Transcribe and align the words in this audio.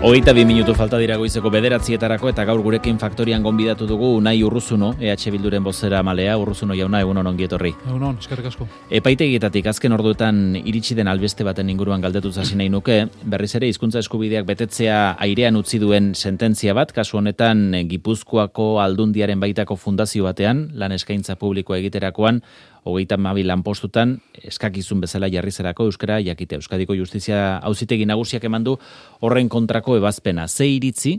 Hogeita 0.00 0.30
bi 0.30 0.44
minutu 0.46 0.76
falta 0.78 0.98
dira 1.02 1.16
goizeko 1.18 1.50
bederatzietarako 1.50 2.28
eta 2.30 2.44
gaur 2.46 2.60
gurekin 2.62 3.00
faktorian 3.02 3.42
gonbidatu 3.42 3.86
dugu 3.90 4.12
nahi 4.22 4.44
urruzuno, 4.46 4.92
EH 5.00 5.32
Bilduren 5.34 5.64
bozera 5.66 6.04
malea, 6.06 6.36
urruzuno 6.38 6.76
jauna, 6.78 7.00
egun 7.02 7.18
honon 7.18 7.34
gietorri. 7.36 7.72
Egun 7.82 8.04
hon, 8.06 8.20
eskerrik 8.22 8.46
asko. 8.46 8.68
Epaitegietatik 8.94 9.66
azken 9.66 9.96
orduetan 9.98 10.54
iritsi 10.60 10.94
den 10.94 11.10
albeste 11.10 11.42
baten 11.42 11.74
inguruan 11.74 12.00
galdetu 12.00 12.30
hasi 12.30 12.54
nahi 12.54 12.70
nuke, 12.70 13.08
berriz 13.26 13.50
ere 13.58 13.66
hizkuntza 13.66 13.98
eskubideak 13.98 14.46
betetzea 14.46 15.16
airean 15.18 15.58
utzi 15.58 15.82
duen 15.82 16.12
sententzia 16.14 16.78
bat, 16.78 16.94
kasu 16.94 17.18
honetan 17.18 17.66
Gipuzkoako 17.90 18.76
aldundiaren 18.78 19.42
baitako 19.42 19.74
fundazio 19.74 20.30
batean, 20.30 20.68
lan 20.78 20.94
eskaintza 20.94 21.34
publikoa 21.42 21.82
egiterakoan, 21.82 22.44
hogeita 22.88 23.18
mabi 23.20 23.44
lanpostutan 23.44 24.16
eskakizun 24.42 25.02
bezala 25.04 25.28
jarrizerako 25.32 25.88
euskara 25.90 26.20
jakite 26.24 26.56
Euskadiko 26.56 26.96
Justizia 26.96 27.58
auzitegi 27.58 28.06
nagusiak 28.08 28.44
eman 28.48 28.64
du 28.64 28.78
horren 29.20 29.48
kontrako 29.48 29.98
ebazpena. 30.00 30.48
Ze 30.48 30.66
iritzi 30.66 31.18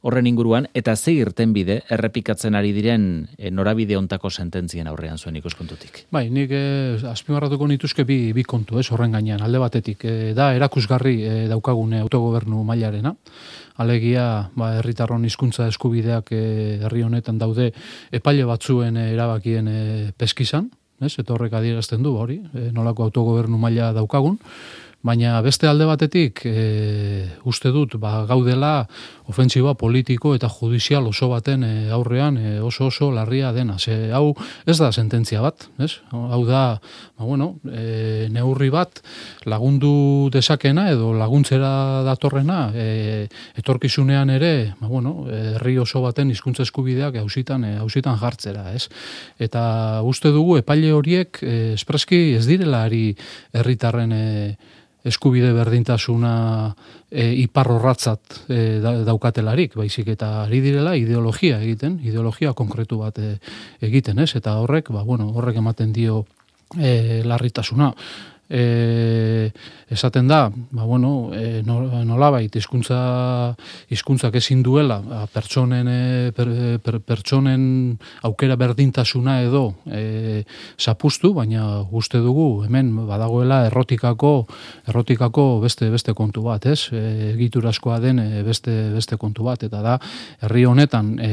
horren 0.00 0.28
inguruan 0.30 0.68
eta 0.78 0.94
ze 0.96 1.12
irten 1.18 1.52
bide 1.52 1.80
errepikatzen 1.90 2.54
ari 2.54 2.70
diren 2.72 3.02
e, 3.36 3.50
norabide 3.50 3.96
ontako 3.98 4.30
sententzien 4.30 4.86
aurrean 4.86 5.18
zuen 5.18 5.36
ikuskontutik. 5.40 6.04
Bai, 6.14 6.28
nik 6.30 6.54
e, 6.54 6.62
azpimarratuko 7.10 7.66
nituzke 7.66 8.04
bi, 8.06 8.18
bi 8.32 8.44
kontu 8.46 8.78
ez 8.78 8.86
horren 8.94 9.16
gainean, 9.16 9.42
alde 9.42 9.58
batetik. 9.62 10.04
E, 10.04 10.32
da, 10.38 10.52
erakusgarri 10.54 11.16
e, 11.18 11.36
daukagune 11.50 12.02
autogobernu 12.04 12.62
mailarena. 12.68 13.14
Alegia, 13.82 14.26
ba, 14.58 14.76
herritarron 14.78 15.26
hizkuntza 15.26 15.68
eskubideak 15.70 16.30
herri 16.34 17.02
honetan 17.06 17.38
daude 17.38 17.72
epaile 18.14 18.46
batzuen 18.46 18.98
erabakien 19.02 19.68
e, 19.70 19.80
peskizan, 20.18 20.70
ez? 21.00 21.14
Eta 21.18 21.34
horrek 21.34 21.54
adierazten 21.58 22.02
du 22.02 22.14
hori, 22.18 22.40
e, 22.54 22.68
nolako 22.74 23.08
autogobernu 23.08 23.58
maila 23.60 23.92
daukagun, 23.96 24.38
baina 25.02 25.38
beste 25.46 25.68
alde 25.70 25.86
batetik 25.86 26.40
e, 26.48 27.28
uste 27.46 27.70
dut 27.70 27.94
ba, 28.02 28.24
gaudela 28.26 28.88
ofentsiba 29.30 29.76
politiko 29.78 30.32
eta 30.34 30.48
judizial 30.50 31.06
oso 31.06 31.28
baten 31.30 31.62
e, 31.62 31.72
aurrean 31.94 32.36
e, 32.36 32.58
oso 32.60 32.88
oso 32.88 33.12
larria 33.14 33.52
dena. 33.54 33.78
Ze, 33.78 34.10
hau 34.12 34.34
ez 34.66 34.76
da 34.78 34.90
sententzia 34.90 35.42
bat, 35.44 35.68
ez? 35.78 36.00
Hau 36.10 36.42
da, 36.48 36.80
ba, 37.14 37.24
bueno, 37.24 37.52
e, 37.70 38.26
neurri 38.34 38.72
bat 38.74 38.98
lagundu 39.46 40.30
dezakena 40.34 40.88
edo 40.90 41.12
laguntzera 41.14 42.02
datorrena 42.08 42.58
e, 42.74 43.28
etorkizunean 43.62 44.34
ere, 44.34 44.74
ba, 44.80 44.90
bueno, 44.90 45.28
herri 45.30 45.76
oso 45.78 46.02
baten 46.02 46.34
hizkuntza 46.34 46.66
eskubideak 46.66 47.20
hausitan 47.22 47.68
e, 47.68 47.76
hausitan 47.84 48.18
jartzera, 48.18 48.72
ez? 48.74 48.88
Eta 49.38 50.02
uste 50.02 50.34
dugu 50.34 50.58
epaile 50.58 50.90
horiek 50.96 51.38
e, 51.44 51.56
espreski 51.78 52.34
ez 52.40 52.48
direla 52.50 52.82
ari 52.88 53.12
herritarren 53.54 54.12
e, 54.16 54.26
eskubide 55.06 55.52
berdintasuna 55.54 56.32
e, 57.10 57.28
iparrorratzat 57.44 58.40
e, 58.50 58.58
daukatelarik, 59.06 59.76
baizik 59.78 60.10
eta 60.14 60.44
ari 60.44 60.60
direla 60.64 60.96
ideologia 60.98 61.60
egiten, 61.62 62.00
ideologia 62.02 62.52
konkretu 62.58 62.98
bat 63.04 63.18
e, 63.22 63.36
egiten, 63.80 64.18
ez? 64.18 64.34
Eta 64.36 64.58
horrek, 64.62 64.90
ba, 64.94 65.04
bueno, 65.06 65.30
horrek 65.34 65.60
ematen 65.62 65.92
dio 65.92 66.24
e, 66.76 67.22
larritasuna 67.24 67.92
e, 68.48 69.50
esaten 69.90 70.28
da, 70.28 70.50
ba, 70.70 70.84
bueno, 70.84 71.30
e, 71.32 71.62
nolabait, 71.64 72.54
hizkuntza 72.56 73.54
hizkuntzak 73.92 74.38
ezin 74.40 74.62
duela, 74.62 74.98
ba, 75.04 75.26
pertsonen, 75.32 75.88
e, 75.88 76.32
per, 76.36 77.00
pertsonen 77.04 77.62
aukera 78.24 78.56
berdintasuna 78.56 79.38
edo 79.44 79.74
e, 79.86 80.44
zapustu, 80.80 81.32
baina 81.36 81.82
uste 81.92 82.20
dugu, 82.24 82.64
hemen 82.64 82.90
badagoela 83.08 83.64
errotikako, 83.68 84.32
errotikako 84.88 85.46
beste 85.64 85.90
beste 85.92 86.14
kontu 86.16 86.44
bat, 86.48 86.66
ez? 86.66 86.88
E, 86.92 87.32
egiturazkoa 87.34 88.00
den 88.04 88.20
beste, 88.46 88.74
beste 88.96 89.20
kontu 89.20 89.44
bat, 89.48 89.64
eta 89.68 89.82
da, 89.84 89.98
herri 90.44 90.64
honetan 90.68 91.14
e, 91.20 91.32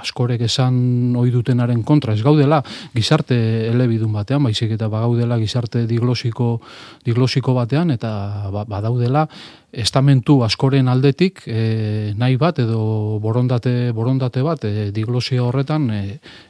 askorek 0.00 0.44
esan 0.48 1.16
ohi 1.20 1.32
dutenaren 1.32 1.84
kontra, 1.84 2.14
ez 2.14 2.24
gaudela, 2.24 2.62
gizarte 2.94 3.36
elebidun 3.70 4.12
batean, 4.12 4.44
baizik 4.44 4.76
eta 4.76 4.88
bagaudela 4.92 5.38
gizarte 5.40 5.73
diglosiko, 5.74 6.60
diglosiko 7.04 7.54
batean 7.54 7.90
eta 7.90 8.14
ba, 8.54 8.64
badaudela 8.64 9.28
estamentu 9.74 10.38
askoren 10.46 10.88
aldetik 10.88 11.42
e, 11.46 12.14
nahi 12.18 12.36
bat 12.40 12.58
edo 12.62 13.18
borondate, 13.22 13.90
borondate 13.96 14.42
bat 14.46 14.64
e, 14.66 14.90
diglosia 14.94 15.42
horretan 15.44 15.88
e, 15.90 16.00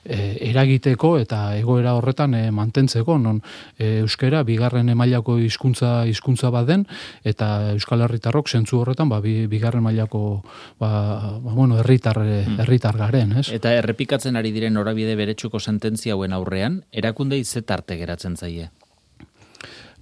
e, 0.05 0.19
eragiteko 0.51 1.15
eta 1.23 1.57
egoera 1.59 1.95
horretan 1.99 2.37
e, 2.37 2.43
mantentzeko 2.55 3.17
non 3.19 3.41
e, 3.79 4.01
euskera 4.05 4.45
bigarren 4.45 4.93
emailako 4.93 5.39
hizkuntza 5.41 6.05
hizkuntza 6.11 6.53
baden 6.55 6.87
eta 7.25 7.73
euskal 7.73 8.05
herritarrok 8.05 8.49
zentzu 8.49 8.83
horretan 8.83 9.09
ba, 9.13 9.21
bigarren 9.25 9.85
mailako 9.85 10.43
ba, 10.79 10.91
ba, 11.41 11.53
bueno, 11.53 11.79
herritar, 11.81 12.21
hmm. 12.21 12.61
herritar 12.65 12.99
garen 13.01 13.39
ez? 13.41 13.49
eta 13.55 13.73
errepikatzen 13.81 14.37
ari 14.37 14.53
diren 14.55 14.77
norabide 14.77 15.17
beretsuko 15.17 15.61
sententzia 15.61 16.15
hauen 16.15 16.37
aurrean 16.37 16.83
erakunde 16.93 17.39
izetarte 17.41 17.97
geratzen 18.01 18.37
zaie 18.37 18.71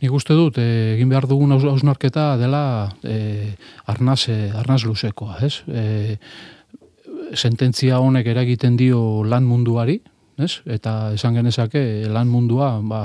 Nik 0.02 0.10
uste 0.10 0.34
dut, 0.34 0.56
e, 0.58 0.96
egin 0.96 1.12
behar 1.12 1.28
dugun 1.30 1.54
hausnarketa 1.54 2.32
dela 2.40 2.90
e, 3.06 3.54
arnaz, 3.86 4.24
e, 4.32 4.50
arnaz 4.50 4.82
luzekoa, 4.82 5.36
ez? 5.46 5.62
E, 5.70 6.16
sententzia 7.38 8.00
honek 8.02 8.26
eragiten 8.32 8.74
dio 8.76 9.22
lan 9.22 9.46
munduari, 9.46 10.00
ez? 10.42 10.60
Eta 10.66 11.12
esan 11.14 11.36
genezake 11.38 11.82
lan 12.12 12.28
mundua 12.30 12.74
ba, 12.82 13.00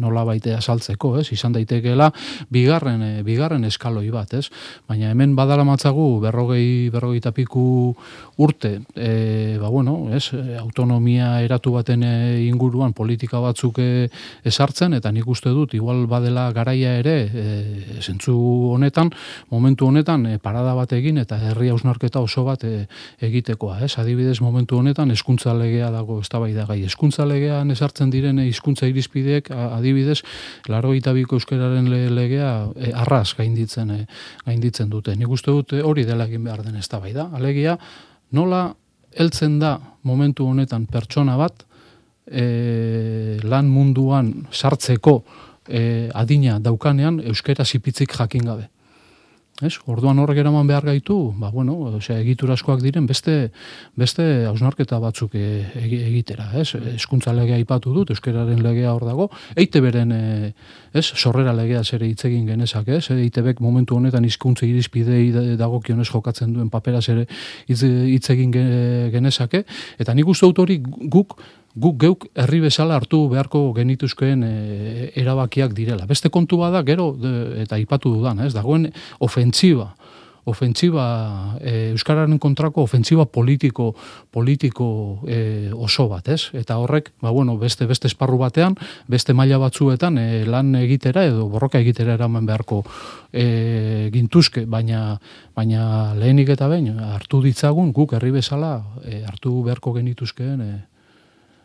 nola 0.00 0.24
baitea 0.28 0.60
saltzeko, 0.60 1.16
ez? 1.20 1.28
Izan 1.34 1.54
daitekeela 1.56 2.10
bigarren, 2.52 3.02
e, 3.02 3.22
bigarren 3.26 3.64
eskaloi 3.68 4.08
bat, 4.14 4.34
ez? 4.34 4.48
Baina 4.88 5.10
hemen 5.12 5.36
badala 5.38 5.64
matzagu 5.68 6.06
berrogei, 6.22 6.90
berrogei 6.92 7.20
tapiku 7.24 7.94
urte, 8.40 8.80
e, 8.94 9.58
ba 9.60 9.68
bueno, 9.68 10.08
ez? 10.16 10.32
Autonomia 10.60 11.40
eratu 11.44 11.74
baten 11.76 12.04
e, 12.06 12.14
inguruan 12.46 12.94
politika 12.96 13.40
batzuk 13.42 13.80
e, 13.82 14.08
esartzen, 14.44 14.96
eta 14.98 15.12
nik 15.12 15.28
uste 15.28 15.52
dut, 15.54 15.74
igual 15.78 16.06
badela 16.10 16.48
garaia 16.56 16.96
ere, 17.00 17.16
e, 17.28 18.00
zentzu 18.00 18.36
honetan, 18.74 19.12
momentu 19.50 19.88
honetan, 19.90 20.26
e, 20.26 20.38
parada 20.38 20.74
bat 20.78 20.92
egin, 20.96 21.20
eta 21.20 21.38
herri 21.50 21.70
hausnarketa 21.70 22.22
oso 22.24 22.44
bat 22.48 22.64
e, 22.64 22.86
egitekoa, 23.20 23.80
ez? 23.84 23.92
Adibidez, 24.00 24.40
momentu 24.40 24.80
honetan, 24.80 25.10
eskuntza 25.10 25.54
legea 25.54 25.90
dago 25.92 26.20
ez 26.20 26.28
da 26.70 26.76
gai. 26.76 26.84
Eskuntza 26.86 27.26
legean 27.26 27.70
esartzen 27.74 28.10
diren 28.10 28.38
hizkuntza 28.44 28.88
irizpideek 28.90 29.50
adibidez, 29.50 30.20
laro 30.68 30.92
biko 30.92 31.36
euskararen 31.36 31.88
legea 32.14 32.68
e, 32.76 32.92
arras 32.94 33.34
gainditzen, 33.36 33.90
e, 33.90 34.06
gainditzen 34.46 34.90
dute. 34.90 35.16
Nik 35.16 35.28
uste 35.28 35.50
dut 35.50 35.72
hori 35.72 36.04
dela 36.04 36.24
egin 36.24 36.44
behar 36.44 36.62
den 36.62 36.80
bai 37.00 37.12
da. 37.12 37.30
Alegia, 37.32 37.78
nola 38.32 38.74
heltzen 39.16 39.58
da 39.58 39.78
momentu 40.02 40.46
honetan 40.46 40.86
pertsona 40.86 41.36
bat 41.36 41.64
e, 42.26 43.38
lan 43.42 43.68
munduan 43.68 44.46
sartzeko 44.52 45.24
e, 45.68 46.10
adina 46.14 46.58
daukanean 46.58 47.20
euskera 47.26 47.64
zipitzik 47.64 48.14
jakin 48.16 48.44
gabe. 48.44 48.68
Ez? 49.60 49.74
Orduan 49.92 50.18
horrek 50.22 50.38
eraman 50.40 50.68
behar 50.68 50.86
gaitu, 50.88 51.14
ba, 51.36 51.50
bueno, 51.52 51.74
osea, 51.98 52.16
egituraskoak 52.22 52.80
diren 52.80 53.04
beste 53.06 53.50
beste 53.98 54.24
hausnarketa 54.48 54.98
batzuk 55.02 55.34
e, 55.36 55.44
egitera, 55.76 56.48
ez? 56.56 56.72
Eskuntza 56.94 57.34
legea 57.36 57.58
aipatu 57.60 57.92
dut, 57.92 58.14
euskararen 58.14 58.62
legea 58.64 58.94
hor 58.94 59.04
dago, 59.04 59.28
eite 59.60 59.82
beren, 59.84 60.14
e, 60.16 60.52
ez? 60.96 61.04
Sorrera 61.12 61.52
legea 61.56 61.84
zere 61.84 62.08
hitzegin 62.08 62.48
genezak, 62.48 62.88
ez? 62.88 63.10
Eite 63.12 63.44
bek 63.44 63.60
momentu 63.60 64.00
honetan 64.00 64.24
hizkuntza 64.24 64.64
irizpidei 64.66 65.56
dagokionez 65.60 66.08
jokatzen 66.08 66.56
duen 66.56 66.72
papera 66.72 67.02
zere 67.04 67.26
hitzegin 67.68 68.56
genezake, 69.12 69.64
eta 70.00 70.16
nik 70.16 70.32
uste 70.32 70.48
dut 70.48 70.64
hori 70.64 70.80
guk 70.80 71.36
guk 71.74 71.98
geuk 72.02 72.26
herri 72.34 72.60
bezala 72.64 72.96
hartu 72.98 73.28
beharko 73.30 73.70
genituzkoen 73.76 74.42
e, 74.42 74.54
erabakiak 75.20 75.74
direla. 75.76 76.06
Beste 76.10 76.30
kontu 76.30 76.58
bada 76.58 76.82
gero 76.82 77.12
eta 77.62 77.78
aipatu 77.78 78.14
dudan, 78.16 78.42
ez? 78.46 78.52
Dagoen 78.54 78.90
ofentsiba 79.20 79.92
ofentsiba 80.50 81.56
e, 81.60 81.90
euskararen 81.92 82.38
kontrako 82.40 82.84
ofentsiba 82.86 83.26
politiko 83.26 83.92
politiko 84.30 84.86
e, 85.28 85.70
oso 85.74 86.08
bat, 86.08 86.28
ez? 86.32 86.50
Eta 86.56 86.78
horrek, 86.80 87.12
ba 87.20 87.30
bueno, 87.34 87.56
beste 87.60 87.86
beste 87.86 88.08
esparru 88.08 88.38
batean, 88.40 88.76
beste 89.10 89.34
maila 89.36 89.60
batzuetan 89.60 90.18
e, 90.18 90.44
lan 90.48 90.74
egitera 90.80 91.24
edo 91.28 91.48
borroka 91.52 91.80
egitera 91.80 92.16
eraman 92.18 92.48
beharko 92.48 92.82
e, 93.32 94.10
gintuzke, 94.14 94.64
baina 94.66 95.18
baina 95.56 96.14
lehenik 96.16 96.54
eta 96.56 96.68
behin 96.70 96.98
hartu 97.12 97.42
ditzagun 97.44 97.92
guk 97.92 98.14
herri 98.16 98.32
bezala 98.40 98.78
e, 99.04 99.22
hartu 99.28 99.60
beharko 99.66 99.92
genituzkeen 99.98 100.64
e, 100.64 100.72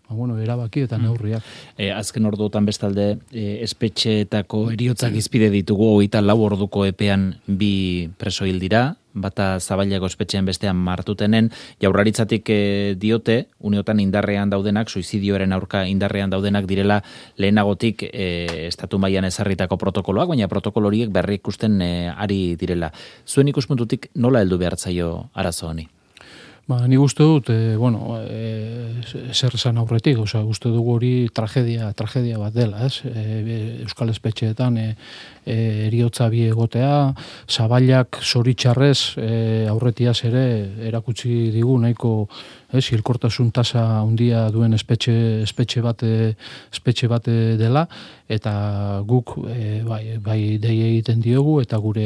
ba, 0.07 0.15
bueno, 0.15 0.37
erabaki 0.39 0.85
eta 0.85 0.97
mm. 0.97 1.03
neurriak. 1.03 1.43
E, 1.77 1.91
azken 1.91 2.25
orduotan 2.25 2.65
bestalde, 2.65 3.17
e, 3.31 3.61
espetxeetako 3.65 4.69
eriotzak 4.75 5.15
izpide 5.17 5.49
ditugu, 5.53 5.95
oita 6.01 6.21
lau 6.21 6.39
orduko 6.45 6.85
epean 6.85 7.33
bi 7.47 8.09
preso 8.19 8.45
hil 8.45 8.59
dira, 8.61 8.95
bata 9.15 9.59
zabailago 9.59 10.05
espetxean 10.11 10.45
bestean 10.45 10.75
martutenen, 10.75 11.49
jaurraritzatik 11.81 12.51
e, 12.51 12.59
diote, 12.99 13.47
uniotan 13.59 14.01
indarrean 14.03 14.51
daudenak, 14.51 14.91
suizidioaren 14.91 15.55
aurka 15.55 15.85
indarrean 15.87 16.29
daudenak 16.29 16.67
direla 16.69 17.01
lehenagotik 17.39 18.05
e, 18.11 18.67
estatu 18.67 18.99
mailan 18.99 19.31
ezarritako 19.31 19.79
protokoloak, 19.81 20.35
baina 20.35 20.51
protokolo 20.51 20.91
horiek 20.91 21.13
berri 21.15 21.39
ikusten 21.39 21.81
e, 21.81 21.91
ari 22.11 22.39
direla. 22.59 22.91
Zuen 23.25 23.49
ikuspuntutik 23.55 24.11
nola 24.15 24.43
heldu 24.43 24.59
behartzaio 24.61 25.11
arazo 25.33 25.71
honi? 25.71 25.94
Ba, 26.65 26.79
ni 26.89 26.97
uste 26.97 27.21
dut, 27.21 27.49
e, 27.53 27.75
bueno, 27.77 28.15
e, 28.25 29.01
zer 29.37 29.53
esan 29.53 29.77
aurretik, 29.77 30.17
oza, 30.23 30.39
uste 30.49 30.71
dugu 30.73 30.95
hori 30.95 31.11
tragedia, 31.29 31.91
tragedia 31.93 32.39
bat 32.41 32.55
dela, 32.57 32.87
ez? 32.87 33.03
E, 33.05 33.83
Euskal 33.83 34.09
Espetxeetan 34.09 34.79
e, 34.81 34.87
e, 35.45 35.87
eriotza 35.87 36.27
bi 36.33 36.43
egotea, 36.49 37.13
zabailak 37.47 38.19
zoritxarrez 38.21 39.17
e, 39.21 39.31
aurretiaz 39.71 40.17
ere 40.27 40.45
erakutsi 40.89 41.51
digu 41.53 41.77
nahiko 41.79 42.15
ez, 42.75 42.85
hilkortasun 42.91 43.51
tasa 43.55 43.83
handia 44.01 44.49
duen 44.53 44.75
espetxe, 44.75 45.13
espetxe 45.45 45.81
bate 45.85 46.11
espetxe 46.73 47.09
bate 47.11 47.55
dela. 47.59 47.85
Eta 48.25 49.03
guk 49.05 49.35
e, 49.45 49.83
bai, 49.85 50.17
bai 50.17 50.57
dei 50.57 50.79
egiten 50.87 51.21
diogu 51.21 51.59
eta 51.61 51.77
gure 51.77 52.05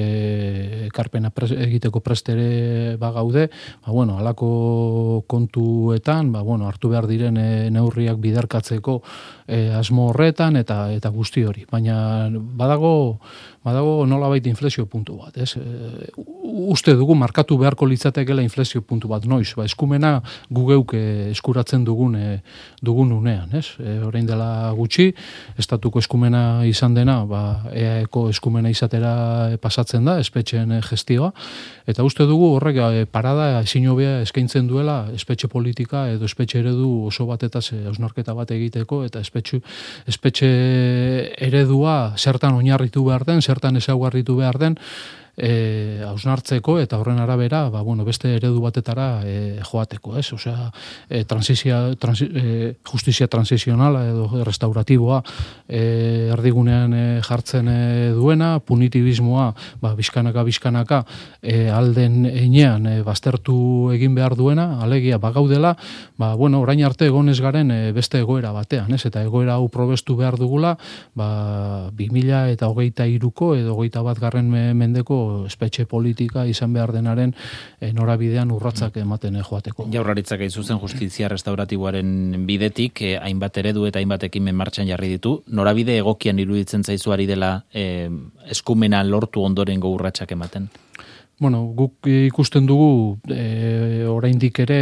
ekarpena 0.89 1.31
egiteko 1.31 2.01
prestere 2.03 2.97
ba 2.99 3.13
gaude 3.15 3.45
ba 3.85 3.93
bueno 3.95 4.17
halako 4.19 5.23
kontuetan 5.31 6.33
ba 6.33 6.41
bueno 6.43 6.67
hartu 6.67 6.91
behar 6.91 7.07
diren 7.07 7.37
e, 7.37 7.69
neurriak 7.71 8.19
biderkatzeko 8.19 8.99
e, 9.47 9.71
asmo 9.71 10.09
horretan 10.09 10.59
eta 10.59 10.91
eta 10.91 11.09
guzti 11.09 11.45
hori. 11.47 11.63
Baina 11.71 12.27
badago 12.29 13.21
badago 13.63 14.05
nolabait 14.07 14.45
inflexio 14.47 14.85
puntu 14.85 15.17
bat, 15.19 15.37
ez? 15.37 15.55
E, 15.57 16.11
uste 16.71 16.93
dugu 16.95 17.15
markatu 17.15 17.57
beharko 17.59 17.85
litzatekeela 17.85 18.41
inflexio 18.41 18.81
puntu 18.81 19.07
bat 19.11 19.25
noiz, 19.25 19.53
ba 19.57 19.65
eskumena 19.65 20.21
gu 20.49 20.65
geuk 20.71 20.95
eskuratzen 21.33 21.83
dugun 21.87 22.15
e, 22.15 22.39
dugun 22.81 23.11
unean, 23.11 23.49
ez? 23.53 23.75
E, 23.79 23.99
orain 24.05 24.25
dela 24.27 24.71
gutxi, 24.77 25.09
estatuko 25.59 25.99
eskumena 25.99 26.63
izan 26.65 26.95
dena, 26.95 27.23
ba 27.25 27.43
EAeko 27.73 28.29
eskumena 28.29 28.71
izatera 28.71 29.57
pasatzen 29.61 30.05
da 30.05 30.19
espetxeen 30.19 30.79
gestioa 30.85 31.33
eta 31.89 32.05
uste 32.05 32.25
dugu 32.29 32.51
horrek 32.55 32.77
e, 32.79 33.05
parada 33.09 33.61
ezin 33.63 33.87
hobea 33.89 34.19
eskaintzen 34.23 34.67
duela 34.69 34.99
espetxe 35.15 35.49
politika 35.51 36.05
edo 36.13 36.27
espetxe 36.29 36.59
eredu 36.61 36.89
oso 37.09 37.25
batetaz 37.29 37.65
hausnarketa 37.73 38.35
bat 38.37 38.51
egiteko 38.55 39.01
eta 39.07 39.21
espetxe 39.25 39.61
espetxe 40.09 40.49
eredua 41.49 42.15
zertan 42.17 42.59
oinarritu 42.59 43.05
behar 43.07 43.18
den, 43.27 43.41
zertan 43.41 43.79
ezaugarritu 43.79 44.35
behar 44.39 44.59
den, 44.61 44.77
e, 45.39 46.03
hausnartzeko 46.03 46.77
eta 46.83 46.99
horren 46.99 47.19
arabera 47.23 47.63
ba, 47.71 47.81
bueno, 47.81 48.03
beste 48.05 48.35
eredu 48.35 48.59
batetara 48.61 49.21
e, 49.23 49.35
joateko, 49.63 50.17
ez? 50.19 50.27
Osea, 50.35 50.69
e, 51.07 51.23
transizia, 51.29 51.79
transi, 51.99 52.27
e, 52.27 52.73
justizia 52.91 53.29
transizionala 53.31 54.03
edo 54.11 54.43
restauratiboa 54.43 55.21
e, 55.67 55.81
erdigunean 56.35 56.93
e, 56.93 57.05
jartzen 57.25 57.71
e, 57.71 57.79
duena, 58.17 58.57
punitibismoa 58.59 59.47
ba, 59.81 59.93
bizkanaka, 59.97 60.43
bizkanaka 60.43 61.03
e, 61.41 61.69
alden 61.71 62.25
einean 62.29 62.89
e, 62.91 62.97
baztertu 63.07 63.57
egin 63.95 64.17
behar 64.17 64.35
duena, 64.35 64.81
alegia 64.83 65.17
bagaudela, 65.23 65.75
ba, 66.19 66.33
bueno, 66.35 66.59
orain 66.61 66.83
arte 66.83 67.07
egonez 67.07 67.39
garen 67.39 67.71
e, 67.71 67.79
beste 67.95 68.19
egoera 68.19 68.51
batean, 68.55 68.91
ez? 68.93 69.05
Eta 69.07 69.23
egoera 69.23 69.55
hau 69.55 69.69
probestu 69.71 70.17
behar 70.19 70.37
dugula, 70.39 70.75
ba, 71.15 71.89
2000 71.95 72.51
eta 72.53 72.67
hogeita 72.67 73.07
iruko 73.07 73.53
edo 73.55 73.77
hogeita 73.77 74.03
bat 74.03 74.19
garren 74.19 74.49
mendeko 74.49 75.28
espetxe 75.47 75.85
politika 75.89 76.45
izan 76.45 76.73
behar 76.73 76.93
denaren 76.95 77.33
e, 77.79 77.91
norabidean 77.93 78.51
urratzak 78.51 78.97
ematen 79.01 79.35
e, 79.35 79.43
joateko. 79.45 79.87
Jaurlaritzak 79.93 80.43
egin 80.43 80.55
zuzen 80.63 80.81
justizia 80.81 81.29
restauratiboaren 81.31 82.45
bidetik, 82.47 83.01
e, 83.01 83.15
hainbat 83.17 83.57
eredu 83.63 83.85
eta 83.89 84.01
hainbat 84.01 84.27
ekimen 84.29 84.57
martxan 84.59 84.87
jarri 84.89 85.13
ditu, 85.15 85.39
norabide 85.47 85.97
egokian 85.99 86.39
iruditzen 86.39 86.83
zaizuari 86.83 87.27
dela 87.29 87.55
e, 87.73 88.09
eskumena 88.49 89.03
lortu 89.03 89.43
ondoren 89.45 89.83
urratsak 89.89 90.31
ematen? 90.35 90.69
Bueno, 91.39 91.61
guk 91.71 92.03
ikusten 92.03 92.65
dugu 92.67 93.15
e, 93.31 94.03
oraindik 94.11 94.59
ere, 94.59 94.79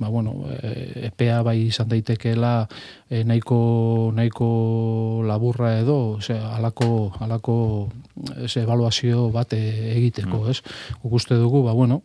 ba, 0.00 0.08
bueno, 0.10 0.42
e, 0.50 1.06
EPA 1.06 1.44
bai 1.46 1.68
izan 1.68 1.86
daitekeela 1.92 2.66
e, 3.06 3.22
nahiko, 3.22 4.10
nahiko 4.16 4.48
laburra 5.22 5.76
edo, 5.78 6.16
ose, 6.16 6.34
alako, 6.34 7.12
alako 7.22 7.54
ese, 8.44 8.62
evaluazio 8.62 9.30
bat 9.34 9.52
egiteko, 9.56 10.44
mm. 10.44 10.50
ez? 10.50 10.60
Guk 11.02 11.16
uste 11.20 11.38
dugu, 11.38 11.62
ba, 11.66 11.72
bueno, 11.72 12.02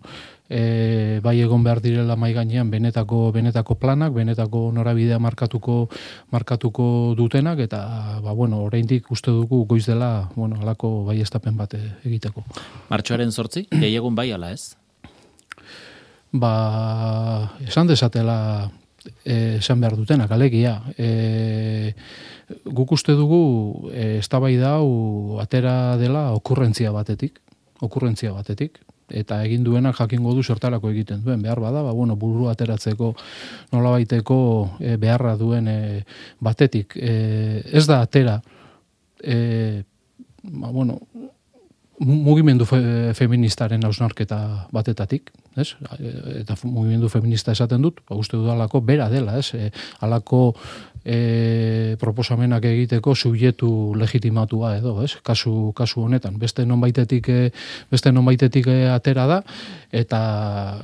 e, 0.49 1.19
bai 1.23 1.39
egon 1.41 1.63
behar 1.65 1.81
direla 1.81 2.15
mai 2.15 2.31
gainean 2.33 2.69
benetako 2.69 3.31
benetako 3.33 3.75
planak, 3.81 4.13
benetako 4.13 4.69
norabidea 4.73 5.19
markatuko 5.19 5.89
markatuko 6.31 7.15
dutenak 7.17 7.59
eta 7.59 8.19
ba 8.23 8.31
bueno, 8.31 8.63
oraindik 8.63 9.11
uste 9.11 9.31
dugu 9.31 9.65
goiz 9.65 9.85
dela, 9.85 10.29
bueno, 10.35 10.59
halako 10.61 11.03
baiestapen 11.09 11.57
bat 11.57 11.75
egiteko. 12.05 12.45
Martxoaren 12.89 13.31
8 13.31 13.67
egun 13.81 14.15
bai 14.15 14.31
ala 14.31 14.51
ez? 14.51 14.75
Ba, 16.35 17.55
esan 17.63 17.87
desatela 17.87 18.69
e, 18.69 18.84
esan 19.25 19.81
behar 19.81 19.95
dutenak, 19.97 20.31
alegia. 20.31 20.79
E, 20.97 21.93
guk 22.65 22.95
uste 22.95 23.15
dugu 23.17 23.89
e, 23.91 24.17
eztabaida 24.19 24.75
hau 24.77 25.39
atera 25.41 25.95
dela 26.01 26.31
okurrentzia 26.37 26.91
batetik, 26.95 27.39
okurrentzia 27.85 28.33
batetik. 28.35 28.81
Eta 29.05 29.43
egin 29.45 29.61
duena 29.61 29.91
jakingo 29.93 30.31
du 30.33 30.41
zertarako 30.41 30.89
egiten 30.89 31.21
duen. 31.21 31.41
Behar 31.45 31.59
bada 31.61 31.83
ba 31.85 31.91
bueno 31.93 32.15
buru 32.17 32.47
ateratzeko 32.49 33.13
nolabaiteko 33.73 34.37
e, 34.79 34.95
beharra 34.97 35.35
duen 35.37 35.67
e, 35.69 35.79
batetik. 36.41 36.97
E, 36.97 37.61
ez 37.69 37.85
da 37.85 38.01
atera 38.01 38.39
e, 39.21 39.83
ba, 40.41 40.71
bueno 40.71 40.99
mugimendu 41.99 42.65
feministaren 42.65 43.85
ausnarketa 43.87 44.67
batetatik, 44.75 45.31
ez? 45.57 45.75
Eta 46.41 46.57
mugimendu 46.63 47.09
feminista 47.09 47.51
esaten 47.55 47.81
dut, 47.85 48.01
ba, 48.07 48.17
uste 48.19 48.37
dudalako 48.37 48.81
bera 48.81 49.09
dela, 49.09 49.37
ez? 49.39 49.53
E, 49.55 49.71
alako 50.05 50.55
e, 51.05 51.95
proposamenak 52.01 52.65
egiteko 52.65 53.13
subjetu 53.15 53.69
legitimatua 53.95 54.75
edo, 54.79 54.97
ez? 55.05 55.13
Kasu, 55.23 55.71
kasu 55.77 56.01
honetan, 56.07 56.39
beste 56.41 56.65
nonbaitetik 56.65 57.29
e, 57.29 57.39
beste 57.91 58.11
nonbaitetik 58.11 58.67
e, 58.67 58.77
atera 58.89 59.27
da 59.29 59.39
eta 59.95 60.21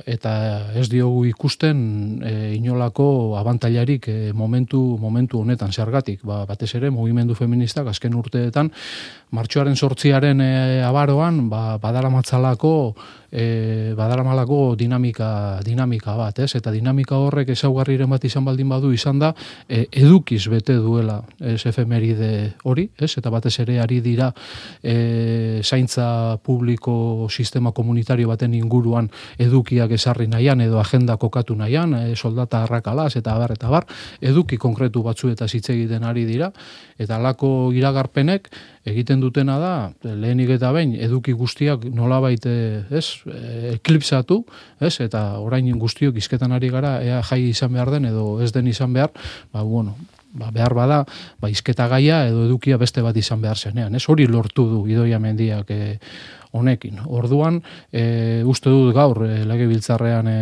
eta 0.06 0.32
ez 0.78 0.86
diogu 0.92 1.24
ikusten 1.28 2.22
e, 2.22 2.34
inolako 2.56 3.36
abantailarik 3.40 4.08
e, 4.08 4.18
momentu 4.32 4.80
momentu 5.02 5.42
honetan 5.42 5.72
zergatik, 5.72 6.22
ba, 6.22 6.44
batez 6.46 6.70
ere 6.78 6.92
mugimendu 6.94 7.34
feministak 7.34 7.90
azken 7.90 8.14
urteetan 8.14 8.70
martxoaren 9.34 9.76
sortziaren 9.76 10.40
e, 10.40 10.52
abaroan 10.86 11.48
ba, 11.50 11.78
matzalako 11.82 12.94
e, 13.32 13.94
dinamika, 14.78 15.60
dinamika 15.64 16.14
bat, 16.16 16.38
ez? 16.44 16.54
Eta 16.58 16.72
dinamika 16.74 17.18
horrek 17.20 17.52
ezaugarriren 17.54 18.10
bat 18.10 18.24
izan 18.24 18.44
baldin 18.44 18.68
badu 18.72 18.92
izan 18.92 19.20
da, 19.22 19.32
e, 19.68 19.86
edukiz 20.02 20.46
bete 20.52 20.76
duela 20.80 21.20
ez 21.40 21.60
efemeride 21.66 22.30
hori, 22.64 22.88
ez? 22.98 23.10
Eta 23.18 23.30
batez 23.32 23.54
ere 23.64 23.78
ari 23.82 24.00
dira 24.04 24.30
e, 24.82 25.60
zaintza 25.62 26.38
publiko 26.42 27.28
sistema 27.30 27.72
komunitario 27.72 28.28
baten 28.28 28.54
inguruan 28.54 29.10
edukiak 29.38 29.92
esarri 29.98 30.28
nahian 30.28 30.60
edo 30.60 30.80
agenda 30.80 31.16
kokatu 31.16 31.56
nahian, 31.56 31.94
e, 31.94 32.16
soldata 32.16 32.62
harrakalaz 32.64 33.16
eta 33.16 33.36
bar, 33.38 33.56
eta 33.56 33.70
bar, 33.72 33.88
eduki 34.20 34.56
konkretu 34.56 35.02
batzu 35.02 35.32
hitz 35.32 35.68
egiten 35.70 36.04
ari 36.04 36.24
dira, 36.24 36.52
eta 36.98 37.16
alako 37.16 37.72
iragarpenek 37.74 38.48
egiten 38.88 39.20
dutena 39.22 39.58
da, 39.62 39.74
lehenik 40.02 40.50
eta 40.56 40.72
behin, 40.74 40.94
eduki 40.98 41.34
guztiak 41.38 41.84
nolabait, 41.94 42.46
ez, 42.46 43.06
eklipsatu, 43.72 44.42
ez? 44.82 44.96
Eta 45.04 45.22
orain 45.42 45.68
guztiok 45.78 46.18
izketan 46.18 46.52
ari 46.52 46.72
gara 46.72 46.96
ea 47.02 47.20
jai 47.26 47.44
izan 47.50 47.72
behar 47.76 47.92
den 47.94 48.10
edo 48.10 48.40
ez 48.42 48.50
den 48.52 48.66
izan 48.66 48.92
behar, 48.92 49.12
ba 49.52 49.62
bueno, 49.62 49.94
ba, 50.32 50.50
behar 50.50 50.74
bada, 50.74 51.02
ba 51.40 51.50
izketa 51.52 51.88
gaia 51.92 52.24
edo 52.28 52.46
edukia 52.48 52.78
beste 52.80 53.04
bat 53.04 53.16
izan 53.16 53.42
behar 53.42 53.58
zenean, 53.58 53.94
ez? 53.94 54.04
Hori 54.08 54.26
lortu 54.26 54.66
du 54.68 54.84
Idoia 54.90 55.20
Mendiak 55.22 55.70
e, 55.70 55.98
honekin. 56.52 57.02
Orduan, 57.06 57.62
e, 57.92 58.42
uste 58.48 58.72
dut 58.72 58.94
gaur 58.96 59.24
e, 59.28 59.42
legebiltzarrean 59.48 60.28
e, 60.28 60.40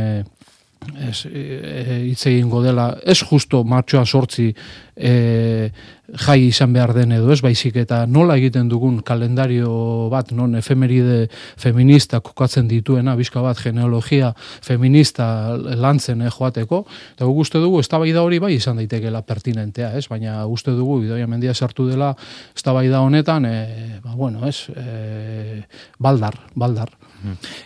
ez 0.81 1.27
e, 1.27 1.31
e, 1.31 1.97
hitz 2.09 2.25
egingo 2.31 2.63
dela 2.65 2.95
ez 3.05 3.21
justo 3.21 3.63
martxoa 3.69 4.07
sortzi 4.07 4.49
e, 4.97 5.71
jai 6.19 6.49
izan 6.49 6.73
behar 6.73 6.93
den 6.95 7.13
edo 7.13 7.31
ez 7.33 7.41
baizik 7.43 7.77
eta 7.83 8.03
nola 8.07 8.37
egiten 8.41 8.69
dugun 8.69 9.01
kalendario 9.07 10.09
bat 10.11 10.33
non 10.33 10.55
efemeride 10.59 11.29
feminista 11.59 12.21
kokatzen 12.21 12.69
dituena 12.69 13.15
bizka 13.17 13.43
bat 13.45 13.59
genealogia 13.59 14.33
feminista 14.63 15.57
lantzen 15.57 16.23
eh, 16.23 16.31
joateko. 16.31 16.85
Eta 17.15 17.29
guk 17.29 17.43
uste 17.45 17.63
dugu 17.63 17.81
eztabaida 17.81 18.23
hori 18.23 18.41
bai 18.43 18.55
izan 18.57 18.81
daitekeela 18.81 19.23
pertinentea 19.23 19.93
ez? 19.99 20.07
Baina 20.11 20.45
uste 20.47 20.75
dugu 20.77 21.03
idoia 21.05 21.29
mendia 21.31 21.55
sartu 21.55 21.87
dela 21.89 22.15
eztabaida 22.57 23.01
honetan 23.01 23.47
e, 23.47 24.01
ba, 24.03 24.15
bueno 24.17 24.47
ez 24.49 24.69
e, 24.75 25.63
baldar 25.99 26.39
baldar. 26.55 26.91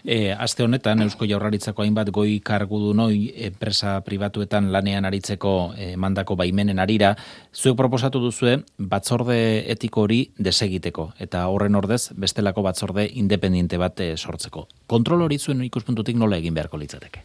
E, 0.03 0.33
aste 0.35 0.65
honetan 0.65 1.05
Eusko 1.05 1.29
Jaurlaritzako 1.31 1.85
hainbat 1.85 2.11
goi 2.11 2.41
kargu 2.43 2.81
du 2.89 2.95
noi 2.95 3.31
enpresa 3.47 4.01
pribatuetan 4.03 4.73
lanean 4.75 5.07
aritzeko 5.07 5.75
mandako 5.97 6.35
baimenen 6.37 6.83
arira, 6.83 7.13
zuek 7.55 7.77
proposatu 7.79 8.19
duzue 8.35 8.65
batzorde 8.79 9.37
etiko 9.71 10.05
hori 10.05 10.25
desegiteko 10.39 11.13
eta 11.23 11.47
horren 11.47 11.79
ordez 11.79 12.11
bestelako 12.19 12.65
batzorde 12.67 13.07
independiente 13.07 13.79
bat 13.79 14.01
e, 14.01 14.17
sortzeko. 14.17 14.67
Kontrol 14.91 15.23
hori 15.23 15.39
zuen 15.39 15.63
ikuspuntutik 15.63 16.19
nola 16.19 16.41
egin 16.43 16.55
beharko 16.55 16.81
litzateke? 16.81 17.23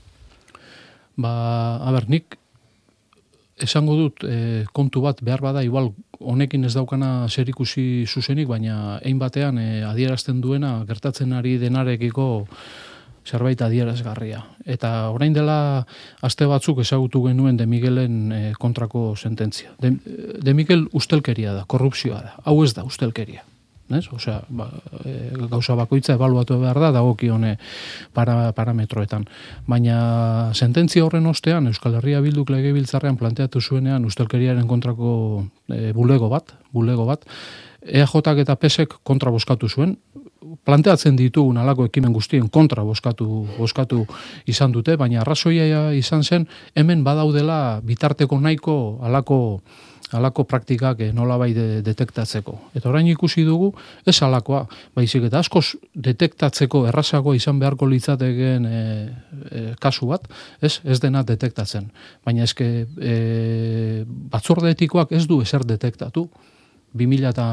Ba, 1.18 1.32
a 1.82 1.92
ber, 1.96 2.06
nik 2.10 2.38
esango 3.60 3.96
dut 3.98 4.24
e, 4.24 4.66
kontu 4.72 5.02
bat 5.02 5.24
behar 5.26 5.42
bada 5.42 5.64
igual 5.66 5.92
honekin 6.20 6.64
ez 6.68 6.76
daukana 6.76 7.28
zer 7.28 7.50
ikusi 7.50 8.06
zuzenik, 8.06 8.48
baina 8.48 9.00
ein 9.04 9.20
batean 9.20 9.58
e, 9.58 9.82
adierazten 9.88 10.42
duena 10.42 10.84
gertatzen 10.88 11.34
ari 11.34 11.58
denarekiko 11.58 12.46
zerbait 13.30 13.62
adierazgarria. 13.62 14.42
Eta 14.66 15.10
orain 15.14 15.36
dela 15.36 15.86
aste 16.26 16.48
batzuk 16.50 16.82
ezagutu 16.86 17.22
genuen 17.28 17.58
De 17.58 17.68
Miguelen 17.70 18.32
e, 18.32 18.42
kontrako 18.58 19.14
sententzia. 19.16 19.76
De, 19.80 19.94
de 20.42 20.54
Miguel 20.54 20.88
ustelkeria 20.94 21.54
da, 21.54 21.64
korrupzioa 21.70 22.22
da. 22.26 22.36
Hau 22.44 22.60
ez 22.66 22.74
da 22.74 22.84
ustelkeria 22.88 23.46
ez? 23.98 24.08
Osea, 24.14 24.42
ba, 24.50 24.70
e, 25.06 25.32
gauza 25.50 25.76
bakoitza 25.76 26.16
ebaluatu 26.18 26.60
behar 26.62 26.80
da 26.80 26.92
dagokione 26.94 27.56
para, 28.14 28.52
parametroetan. 28.56 29.26
Baina 29.68 30.52
sententzia 30.54 31.06
horren 31.06 31.28
ostean 31.30 31.70
Euskal 31.72 31.98
Herria 32.00 32.22
Bilduk 32.22 32.52
legebiltzarrean 32.54 33.18
planteatu 33.18 33.62
zuenean 33.62 34.06
ustelkeriaren 34.06 34.68
kontrako 34.68 35.46
e, 35.70 35.92
bulego 35.94 36.30
bat, 36.30 36.54
bulego 36.72 37.08
bat. 37.10 37.26
EAJak 37.80 38.44
eta 38.44 38.58
PESek 38.60 39.00
kontra 39.08 39.32
boskatu 39.32 39.70
zuen, 39.70 39.98
planteatzen 40.66 41.18
ditugun 41.20 41.58
alako 41.58 41.90
ekimen 41.90 42.14
guztien 42.14 42.50
kontra 42.50 42.84
boskatu, 42.84 43.46
boskatu 43.58 44.06
izan 44.48 44.72
dute, 44.72 44.96
baina 44.98 45.22
arrazoia 45.22 45.92
izan 45.98 46.24
zen 46.24 46.48
hemen 46.76 47.04
badaudela 47.04 47.80
bitarteko 47.84 48.40
nahiko 48.40 49.00
alako 49.04 49.40
alako 50.12 50.44
praktikak 50.44 51.02
eh, 51.06 51.12
nola 51.14 51.38
bai 51.38 51.52
de, 51.54 51.82
detektatzeko. 51.86 52.56
Eta 52.74 52.90
orain 52.90 53.08
ikusi 53.12 53.44
dugu, 53.46 53.72
ez 54.06 54.16
alakoa, 54.26 54.64
baizik 54.96 55.28
eta 55.30 55.42
askoz 55.44 55.76
detektatzeko 55.94 56.86
errazago 56.90 57.36
izan 57.38 57.60
beharko 57.62 57.86
litzateken 57.90 58.66
e, 58.66 58.80
kasu 59.82 60.10
bat, 60.10 60.26
ez, 60.62 60.80
ez 60.84 61.00
dena 61.04 61.24
detektatzen. 61.24 61.90
Baina 62.26 62.48
eske 62.48 62.70
e, 62.98 63.16
batzorde 64.08 64.74
etikoak 64.74 65.14
ez 65.14 65.28
du 65.30 65.42
ezer 65.46 65.66
detektatu, 65.68 66.28
2000 66.94 67.30
eta 67.30 67.46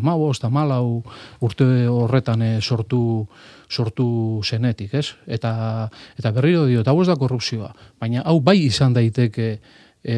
maboz 0.00 0.38
eta 0.38 0.50
malau 0.50 1.02
urte 1.40 1.66
horretan 1.88 2.44
sortu 2.60 3.26
sortu 3.72 4.40
zenetik, 4.44 4.92
ez? 4.94 5.14
Eta, 5.26 5.88
eta 6.18 6.32
berriro 6.36 6.66
dio, 6.68 6.82
eta 6.82 6.92
hau 6.92 7.00
ez 7.02 7.08
da 7.08 7.16
korrupzioa, 7.16 7.72
baina 8.00 8.24
hau 8.28 8.38
bai 8.44 8.58
izan 8.66 8.92
daiteke 8.92 9.46
e, 10.04 10.16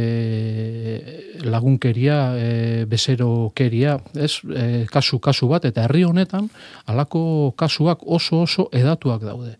lagunkeria, 1.44 2.18
e, 2.34 2.48
bezerokeria, 2.90 3.98
ez, 4.16 4.40
e, 4.48 4.66
kasu 4.90 5.20
kasu 5.22 5.48
bat 5.52 5.68
eta 5.68 5.84
herri 5.86 6.04
honetan 6.08 6.48
halako 6.90 7.54
kasuak 7.56 8.02
oso 8.02 8.42
oso 8.42 8.68
edatuak 8.72 9.22
daude. 9.22 9.54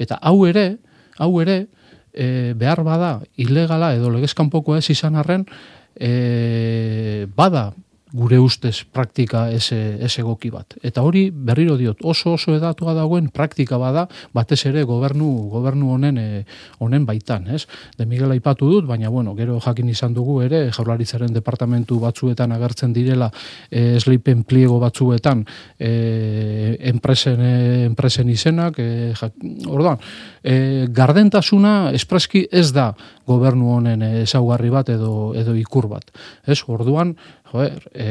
Eta 0.00 0.20
hau 0.22 0.46
ere, 0.46 0.78
hau 1.18 1.32
ere 1.42 1.64
e, 2.12 2.54
behar 2.56 2.84
bada 2.84 3.18
ilegala 3.36 3.94
edo 3.96 4.10
legezkanpoko 4.14 4.76
ez 4.76 4.86
izan 4.92 5.18
arren 5.18 5.46
e, 5.96 7.26
bada 7.36 7.70
gure 8.12 8.38
ustez 8.38 8.84
praktika 8.92 9.48
ez, 9.50 9.70
ez 9.72 10.12
egoki 10.18 10.50
bat. 10.50 10.74
Eta 10.82 11.02
hori 11.06 11.28
berriro 11.30 11.76
diot 11.78 12.02
oso 12.02 12.34
oso 12.34 12.54
edatua 12.56 12.94
dagoen 12.94 13.28
praktika 13.30 13.78
bada 13.78 14.06
batez 14.34 14.64
ere 14.66 14.82
gobernu 14.88 15.30
gobernu 15.50 15.92
honen 15.94 16.18
e, 16.18 16.26
honen 16.78 17.06
baitan, 17.06 17.46
ez? 17.54 17.66
De 17.98 18.06
Miguel 18.06 18.34
aipatu 18.34 18.68
dut, 18.70 18.86
baina 18.88 19.10
bueno, 19.10 19.34
gero 19.38 19.60
jakin 19.62 19.88
izan 19.88 20.14
dugu 20.14 20.40
ere 20.42 20.66
Jaurlaritzaren 20.74 21.32
departamentu 21.34 22.00
batzuetan 22.02 22.52
agertzen 22.56 22.94
direla 22.96 23.30
e, 23.70 23.96
esleipen 23.96 24.44
pliego 24.44 24.80
batzuetan 24.82 25.44
e, 25.78 26.76
enpresen 26.90 27.40
e, 27.40 27.54
enpresen 27.86 28.28
izenak, 28.28 28.78
e, 28.78 29.14
orduan, 29.68 30.00
e, 30.42 30.86
gardentasuna 30.90 31.92
espreski 31.96 32.46
ez 32.50 32.70
da 32.74 32.90
gobernu 33.30 33.70
honen 33.76 34.02
ezaugarri 34.24 34.70
bat 34.72 34.90
edo 34.90 35.32
edo 35.38 35.54
ikur 35.58 35.88
bat. 35.90 36.10
Ez? 36.46 36.60
Orduan, 36.70 37.14
joer, 37.52 37.82
e, 37.94 38.08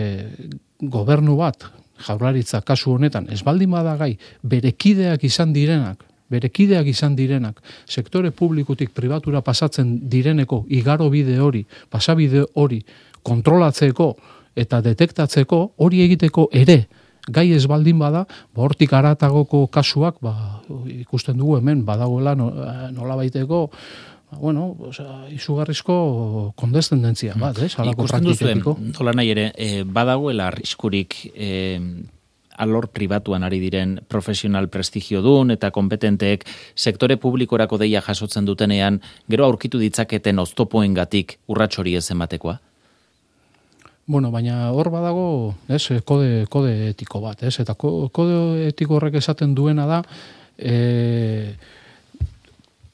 gobernu 0.82 1.38
bat, 1.40 1.66
jaurlaritza 2.06 2.62
kasu 2.66 2.94
honetan, 2.96 3.28
ez 3.32 3.42
baldin 3.44 3.72
badagai, 3.72 4.14
berekideak 4.44 5.24
izan 5.28 5.54
direnak, 5.54 6.04
berekideak 6.30 6.88
izan 6.88 7.16
direnak, 7.18 7.60
sektore 7.90 8.32
publikutik 8.32 8.94
pribatura 8.96 9.42
pasatzen 9.42 9.98
direneko 10.10 10.64
igaro 10.70 11.10
bide 11.10 11.40
hori, 11.40 11.66
pasabide 11.90 12.46
hori, 12.56 12.84
kontrolatzeko 13.24 14.14
eta 14.60 14.82
detektatzeko, 14.86 15.64
hori 15.78 16.04
egiteko 16.06 16.48
ere, 16.56 16.84
gai 17.30 17.50
ez 17.54 17.66
baldin 17.70 18.00
bada, 18.00 18.24
ba, 18.56 18.64
hortik 18.64 18.94
aratagoko 18.94 19.68
kasuak, 19.68 20.22
ba, 20.24 20.62
ikusten 21.00 21.38
dugu 21.38 21.58
hemen, 21.60 21.84
badagoela 21.86 22.36
nola 22.38 23.20
baiteko, 23.20 23.68
Ba, 23.70 24.19
bueno, 24.38 24.76
o 24.80 24.94
sea, 24.94 25.26
izugarrizko 25.32 26.54
kondescendentzia 26.56 27.34
bat, 27.40 27.58
eh, 27.58 27.70
salako 27.70 28.06
praktiketiko. 28.06 28.78
Hola 29.00 29.14
nahi 29.14 29.32
ere, 29.32 29.52
eh, 29.56 29.84
badagoela 29.84 30.48
arriskurik 30.48 31.16
eh, 31.34 31.80
alor 32.60 32.90
pribatuan 32.92 33.44
ari 33.44 33.60
diren 33.60 34.00
profesional 34.08 34.68
prestigio 34.70 35.24
dun 35.24 35.52
eta 35.56 35.72
kompetenteek 35.72 36.46
sektore 36.76 37.18
publikorako 37.18 37.80
deia 37.80 38.02
jasotzen 38.06 38.46
dutenean, 38.46 39.02
gero 39.32 39.46
aurkitu 39.48 39.80
ditzaketen 39.80 40.40
oztopoen 40.40 40.94
gatik 40.94 41.40
urratxori 41.48 41.96
ez 41.96 42.10
ematekoa? 42.12 42.60
Bueno, 44.10 44.32
baina 44.34 44.72
hor 44.74 44.90
badago, 44.90 45.56
ez, 45.70 45.84
kode, 46.04 46.46
kode 46.50 46.90
etiko 46.90 47.22
bat, 47.22 47.44
ez, 47.46 47.60
eta 47.62 47.76
kode 47.78 48.68
etiko 48.68 48.98
horrek 48.98 49.20
esaten 49.22 49.54
duena 49.56 49.86
da, 49.86 50.00
eh, 50.58 51.54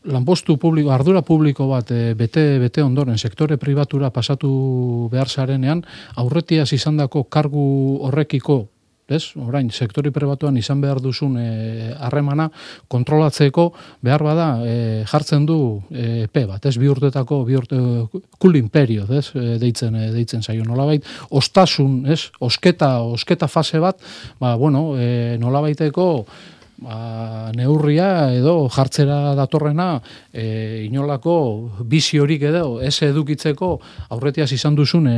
lanpostu 0.06 0.58
publiko, 0.58 0.92
ardura 0.94 1.22
publiko 1.26 1.68
bat 1.72 1.92
e, 1.92 2.14
bete, 2.18 2.60
bete 2.62 2.84
ondoren 2.84 3.18
sektore 3.18 3.58
pribatura 3.58 4.12
pasatu 4.14 5.10
behar 5.12 5.30
zarenean, 5.30 5.84
aurretiaz 6.22 6.72
izandako 6.74 7.26
kargu 7.32 7.66
horrekiko, 8.08 8.66
ez? 9.08 9.36
Orain, 9.38 9.70
sektore 9.70 10.12
pribatuan 10.14 10.58
izan 10.58 10.82
behar 10.82 11.00
duzun 11.02 11.36
eh, 11.38 11.92
harremana 12.02 12.48
kontrolatzeko 12.92 13.68
behar 14.06 14.24
bada 14.26 14.48
e, 14.66 15.04
jartzen 15.10 15.46
du 15.46 15.58
e, 15.92 16.26
P 16.32 16.46
bat, 16.50 16.66
ez? 16.66 16.76
Bi 16.82 16.90
urtetako, 16.90 17.44
bi 17.46 17.58
urte, 17.60 17.80
kul 18.42 18.58
imperio, 18.58 19.06
ez? 19.14 19.30
deitzen, 19.62 19.96
e, 20.00 20.10
deitzen 20.16 20.42
zaio 20.42 20.66
nolabait, 20.66 21.06
ostasun, 21.30 22.04
ez? 22.12 22.32
Osketa, 22.40 22.98
osketa 23.06 23.50
fase 23.52 23.82
bat, 23.84 24.02
ba, 24.42 24.56
bueno, 24.58 24.94
e, 24.98 25.38
nolabaiteko, 25.42 26.10
ba, 26.78 27.52
neurria 27.56 28.34
edo 28.36 28.68
jartzera 28.74 29.36
datorrena 29.38 30.02
e, 30.34 30.84
inolako 30.86 31.36
bizi 31.88 32.20
horik 32.20 32.48
edo 32.50 32.80
ez 32.84 32.96
edukitzeko 33.08 33.70
aurretiaz 34.16 34.52
izan 34.56 34.76
duzun 34.76 35.08
e, 35.08 35.18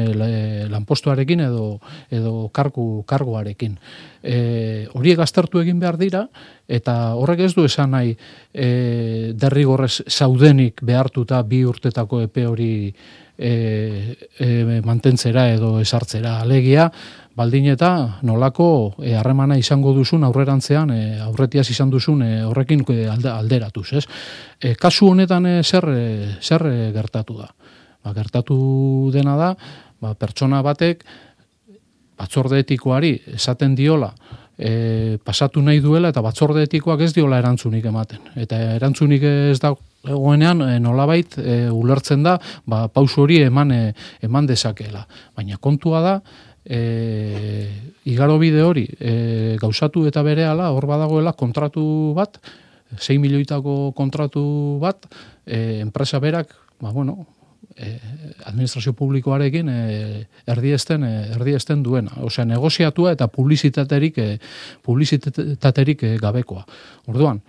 lanpostuarekin 0.69 1.45
edo 1.47 1.79
edo 2.11 2.49
kargu 2.53 3.03
karguarekin. 3.07 3.77
E, 4.23 4.87
horiek 4.93 5.19
aztertu 5.23 5.61
egin 5.61 5.79
behar 5.79 5.97
dira 5.97 6.27
eta 6.67 7.15
horrek 7.15 7.45
ez 7.47 7.53
du 7.55 7.65
esan 7.65 7.93
nahi 7.95 8.13
e, 8.53 9.31
derrigorrez 9.33 10.03
zaudenik 10.09 10.83
behartuta 10.83 11.41
bi 11.43 11.63
urtetako 11.65 12.21
epe 12.27 12.45
hori 12.47 12.73
e, 13.37 13.51
e, 14.39 14.81
mantentzera 14.85 15.47
edo 15.53 15.77
esartzera 15.79 16.39
alegia, 16.41 16.89
baldin 17.37 17.69
eta 17.69 17.91
nolako 18.25 18.69
eh, 19.03 19.13
harremana 19.17 19.57
izango 19.61 19.93
duzun 19.93 20.25
aurrerantzean 20.25 20.91
e, 20.93 21.01
aurretiaz 21.21 21.67
izan 21.69 21.91
duzun 21.93 22.23
e, 22.25 22.31
horrekin 22.47 22.81
alderatuz, 23.31 23.87
ez? 23.99 24.05
E, 24.59 24.73
kasu 24.75 25.11
honetan 25.13 25.45
zer 25.61 25.85
zer 26.41 26.65
gertatu 26.95 27.37
da. 27.37 27.51
Ba, 28.03 28.13
gertatu 28.13 28.57
dena 29.13 29.37
da, 29.37 29.53
ba, 30.01 30.15
pertsona 30.15 30.63
batek 30.65 31.05
batzorde 32.17 32.59
etikoari 32.65 33.13
esaten 33.37 33.75
diola 33.77 34.09
e, 34.57 35.17
pasatu 35.23 35.61
nahi 35.61 35.79
duela 35.79 36.09
eta 36.09 36.23
batzorde 36.25 36.65
etikoak 36.65 37.03
ez 37.05 37.13
diola 37.13 37.37
erantzunik 37.41 37.85
ematen. 37.85 38.33
Eta 38.35 38.59
erantzunik 38.77 39.23
ez 39.27 39.59
da 39.61 39.73
egoenean 40.07 40.63
e, 40.65 40.79
nolabait 40.81 41.37
e, 41.37 41.59
ulertzen 41.73 42.25
da 42.25 42.37
ba, 42.65 42.87
pausu 42.87 43.23
hori 43.25 43.41
eman, 43.45 43.71
e, 43.71 43.81
eman 44.25 44.49
dezakela. 44.49 45.05
Baina 45.37 45.61
kontua 45.61 46.01
da, 46.01 46.15
e, 46.69 47.69
igaro 48.05 48.37
bide 48.37 48.61
hori 48.63 48.85
e, 48.99 49.57
gauzatu 49.59 50.05
eta 50.07 50.23
bere 50.23 50.45
hor 50.47 50.85
badagoela 50.85 51.33
kontratu 51.33 52.13
bat, 52.15 52.37
6 52.97 53.19
milioitako 53.19 53.93
kontratu 53.95 54.77
bat, 54.79 55.07
e, 55.45 55.79
enpresa 55.79 56.19
berak, 56.19 56.53
ba, 56.79 56.91
bueno, 56.91 57.25
eh, 57.77 57.99
administrazio 58.45 58.93
publikoarekin 58.93 59.69
eh, 59.69 60.25
erdiesten 60.47 61.03
eh, 61.03 61.29
erdiesten 61.35 61.83
duena. 61.83 62.11
Osea, 62.25 62.45
negoziatua 62.45 63.13
eta 63.13 63.27
publizitaterik 63.27 64.17
eh, 64.17 64.37
publizitaterik 64.83 66.03
eh, 66.03 66.17
gabekoa. 66.21 66.65
Orduan, 67.07 67.41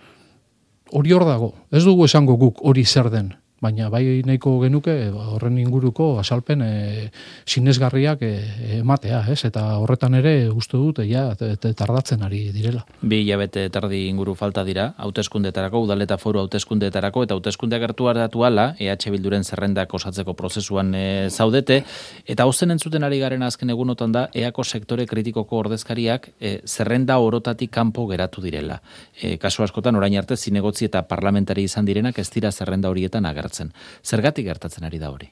hori 0.93 1.13
hor 1.13 1.25
dago. 1.27 1.53
Ez 1.71 1.83
dugu 1.83 2.05
esango 2.05 2.37
guk 2.37 2.63
hori 2.65 2.85
zer 2.85 3.09
den 3.13 3.33
baina 3.61 3.89
bai 3.91 4.21
nahiko 4.25 4.55
genuke 4.63 4.93
horren 5.11 5.57
inguruko 5.59 6.11
azalpen 6.19 6.61
e, 6.63 7.09
sinesgarriak 7.45 8.21
e, 8.23 8.31
ematea, 8.79 9.21
ez? 9.31 9.43
Eta 9.49 9.65
horretan 9.81 10.15
ere 10.19 10.33
uste 10.49 10.77
dut 10.77 11.01
ja 11.07 11.27
tardatzen 11.35 12.23
ari 12.23 12.49
direla. 12.55 12.85
Bi 13.01 13.21
hilabete 13.23 13.67
tardi 13.73 14.05
inguru 14.07 14.35
falta 14.39 14.63
dira, 14.63 14.93
hauteskundetarako 14.97 15.83
udaleta 15.85 16.17
foru 16.17 16.43
hauteskundetarako 16.43 17.25
eta 17.27 17.35
hauteskunde 17.37 17.79
gertu 17.79 18.07
hartu 18.09 18.45
ala, 18.47 18.73
EH 18.79 19.11
Bilduren 19.11 19.43
zerrendak 19.43 19.93
osatzeko 19.93 20.33
prozesuan 20.33 20.93
e, 20.95 21.05
zaudete 21.29 21.81
eta 22.25 22.47
hauzen 22.47 22.71
entzuten 22.71 23.03
ari 23.03 23.19
garen 23.19 23.43
azken 23.43 23.69
egunotan 23.75 24.15
da 24.15 24.27
EAko 24.33 24.63
sektore 24.63 25.05
kritikoko 25.09 25.59
ordezkariak 25.65 26.29
e, 26.39 26.59
zerrenda 26.65 27.19
orotatik 27.19 27.71
kanpo 27.71 28.07
geratu 28.07 28.41
direla. 28.41 28.79
E, 29.19 29.35
kasu 29.37 29.63
askotan 29.63 29.99
orain 29.99 30.15
arte 30.17 30.37
zinegotzi 30.37 30.87
eta 30.87 31.03
parlamentari 31.07 31.65
izan 31.67 31.85
direnak 31.85 32.19
ez 32.19 32.29
dira 32.31 32.51
zerrenda 32.51 32.89
horietan 32.89 33.25
ager 33.25 33.48
gertatzen. 33.49 33.73
Zergatik 34.03 34.45
gertatzen 34.45 34.85
ari 34.85 34.99
da 34.99 35.11
hori? 35.11 35.29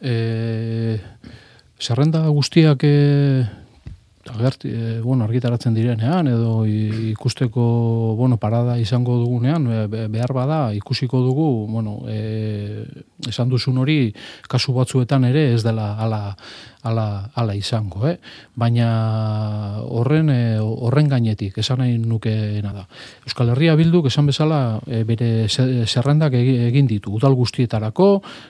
E, 0.00 0.98
zerrenda 1.80 2.28
guztiak 2.28 2.84
e, 2.84 3.44
agerti, 4.30 4.70
e, 4.70 5.00
bueno, 5.02 5.24
argitaratzen 5.24 5.74
direnean 5.74 6.28
edo 6.28 6.64
ikusteko 6.66 8.16
bueno, 8.16 8.38
parada 8.38 8.78
izango 8.78 9.18
dugunean 9.18 9.66
behar 9.90 10.32
bada 10.32 10.72
ikusiko 10.74 11.20
dugu 11.20 11.66
bueno, 11.68 12.00
e, 12.08 12.86
esan 13.28 13.48
duzun 13.48 13.78
hori 13.78 14.12
kasu 14.48 14.72
batzuetan 14.72 15.24
ere 15.28 15.52
ez 15.54 15.62
dela 15.62 15.94
ala, 16.00 16.20
ala, 16.82 17.30
ala 17.34 17.54
izango, 17.54 18.06
eh? 18.08 18.16
baina 18.56 18.86
horren 19.84 20.30
e, 20.32 20.40
horren 20.60 21.08
gainetik 21.10 21.58
esan 21.60 21.82
nahi 21.82 21.98
nukeena 21.98 22.72
da. 22.72 22.84
Euskal 23.26 23.52
Herria 23.52 23.74
bilduk 23.76 24.08
esan 24.08 24.30
bezala 24.30 24.80
e, 24.86 25.02
bere 25.04 25.48
zerrendak 25.48 26.36
egin 26.38 26.88
ditu, 26.88 27.12
udal 27.18 27.36
guztietarako, 27.36 28.08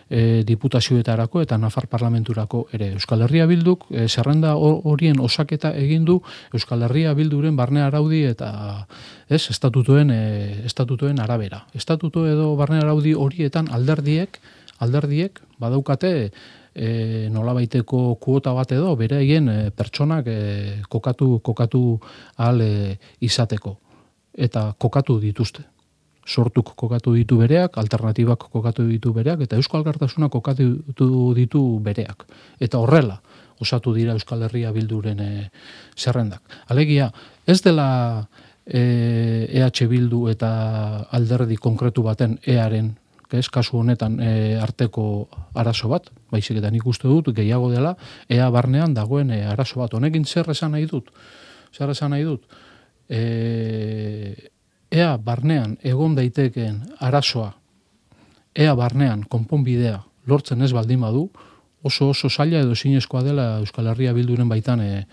e, 0.09 0.43
diputazioetarako 0.47 1.43
eta 1.43 1.59
nafar 1.59 1.89
parlamenturako 1.91 2.67
ere. 2.77 2.93
Euskal 3.01 3.27
Herria 3.27 3.49
bilduk 3.51 3.89
e, 3.91 4.07
zerrenda 4.09 4.55
horien 4.57 5.21
osaketa 5.21 5.75
egin 5.79 6.07
du 6.07 6.21
Euskal 6.55 6.87
Herria 6.87 7.15
bilduren 7.19 7.57
barne 7.59 7.83
araudi 7.83 8.25
eta 8.29 8.87
ez 9.31 9.43
estatutuen, 9.51 10.11
e, 10.11 10.23
estatutuen 10.67 11.21
arabera. 11.23 11.65
Estatuto 11.75 12.27
edo 12.27 12.55
barne 12.59 12.81
araudi 12.83 13.15
horietan 13.15 13.71
alderdiek, 13.71 14.39
alderdiek 14.81 15.41
badaukate 15.61 16.13
e, 16.75 17.29
nola 17.33 17.55
baiteko 17.57 18.17
kuota 18.21 18.55
bat 18.57 18.73
edo 18.73 18.95
bereien 18.97 19.49
e, 19.49 19.59
pertsonak 19.71 20.27
e, 20.27 20.39
kokatu 20.89 21.39
kokatu 21.45 21.83
al 22.37 22.61
e, 22.65 22.97
izateko 23.21 23.77
eta 24.35 24.73
kokatu 24.79 25.21
dituzte 25.21 25.67
sortuk 26.31 26.75
kokatu 26.77 27.15
ditu 27.17 27.41
bereak, 27.41 27.77
alternatibak 27.81 28.47
kokatu 28.53 28.85
ditu 28.87 29.13
bereak, 29.13 29.41
eta 29.47 29.57
Euskal 29.59 29.83
Gartasuna 29.83 30.29
kokatu 30.31 30.69
ditu 31.35 31.63
bereak. 31.83 32.27
Eta 32.61 32.79
horrela, 32.79 33.17
osatu 33.61 33.95
dira 33.97 34.15
Euskal 34.15 34.45
Herria 34.47 34.71
bilduren 34.73 35.21
e, 35.21 35.31
zerrendak. 35.99 36.43
Alegia, 36.69 37.11
ez 37.47 37.61
dela 37.65 37.89
e, 38.65 38.81
EH 39.51 39.89
Bildu 39.91 40.29
eta 40.31 40.51
alderdi 41.11 41.57
konkretu 41.57 42.05
baten 42.07 42.39
earen 42.47 42.95
ez 43.33 43.49
kasu 43.49 43.79
honetan 43.79 44.19
e, 44.21 44.57
arteko 44.61 45.05
arazo 45.55 45.89
bat, 45.89 46.11
baizik 46.31 46.59
eta 46.59 46.71
nik 46.71 46.87
uste 46.87 47.09
dut 47.09 47.31
gehiago 47.37 47.71
dela, 47.71 47.95
ea 48.29 48.49
barnean 48.51 48.95
dagoen 48.95 49.31
e, 49.31 49.43
arazo 49.47 49.81
bat. 49.81 49.95
Honekin 49.95 50.25
zer 50.25 50.51
esan 50.51 50.75
nahi 50.77 50.87
dut? 50.91 51.11
Zer 51.77 51.91
esan 51.91 52.15
nahi 52.15 52.27
dut? 52.27 52.47
E, 53.09 54.51
ea 54.91 55.17
barnean 55.19 55.77
egon 55.83 56.15
daitekeen 56.19 56.83
arazoa, 56.99 57.53
ea 58.55 58.75
barnean 58.75 59.25
konponbidea 59.29 60.01
lortzen 60.27 60.63
ez 60.63 60.73
baldin 60.73 61.01
badu, 61.01 61.29
oso 61.83 62.11
oso 62.11 62.29
zaila 62.29 62.61
edo 62.61 62.75
zinezkoa 62.75 63.23
dela 63.25 63.47
Euskal 63.61 63.89
Herria 63.93 64.13
bilduren 64.13 64.49
baitan 64.49 64.83
e, 64.85 65.07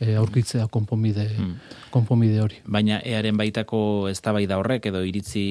e, 0.00 0.14
aurkitzea 0.16 0.66
konponbide, 0.72 1.26
hmm. 1.28 1.54
konponbide 1.90 2.40
hori. 2.42 2.60
Baina 2.66 3.00
earen 3.04 3.36
baitako 3.38 3.80
eztabaida 4.10 4.58
horrek 4.60 4.88
edo 4.90 5.02
iritzi 5.06 5.44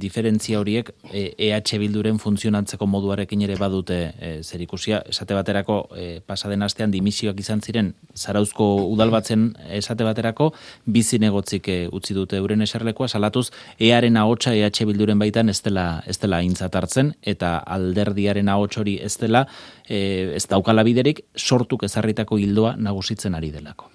diferentzia 0.00 0.60
horiek 0.60 0.92
e, 1.10 1.32
EH 1.48 1.78
Bilduren 1.82 2.18
funtzionatzeko 2.22 2.86
moduarekin 2.86 3.42
ere 3.46 3.56
badute 3.60 3.98
e, 4.18 4.32
zer 4.42 4.62
ikusia. 4.64 5.02
Esate 5.10 5.36
baterako 5.38 5.80
e, 5.96 6.08
pasaden 6.26 6.62
astean 6.66 6.94
dimisioak 6.94 7.40
izan 7.40 7.62
ziren 7.62 7.92
zarauzko 8.14 8.68
udalbatzen 8.88 9.50
esate 9.80 10.06
baterako 10.06 10.52
bizi 10.86 11.18
negotzik 11.22 11.68
e, 11.68 11.78
utzi 11.92 12.16
dute 12.16 12.38
euren 12.38 12.62
eserlekoa 12.62 13.08
salatuz 13.08 13.48
earen 13.78 14.16
ahotsa 14.16 14.54
EH 14.54 14.86
Bilduren 14.88 15.18
baitan 15.18 15.48
ez 15.48 15.60
dela, 15.62 16.02
ez 16.06 16.18
dela 16.18 16.40
hartzen 16.78 17.14
eta 17.22 17.58
alderdiaren 17.58 18.48
ahots 18.48 18.78
hori 18.78 18.98
ez 19.02 19.16
dela 19.18 19.46
e, 19.88 20.34
ez 20.36 20.46
daukala 20.46 20.84
biderik 20.86 21.24
sortuk 21.36 21.84
ezarritako 21.88 22.38
hildoa 22.38 22.76
nagusitzen 22.76 23.34
ari 23.34 23.50
delako. 23.54 23.87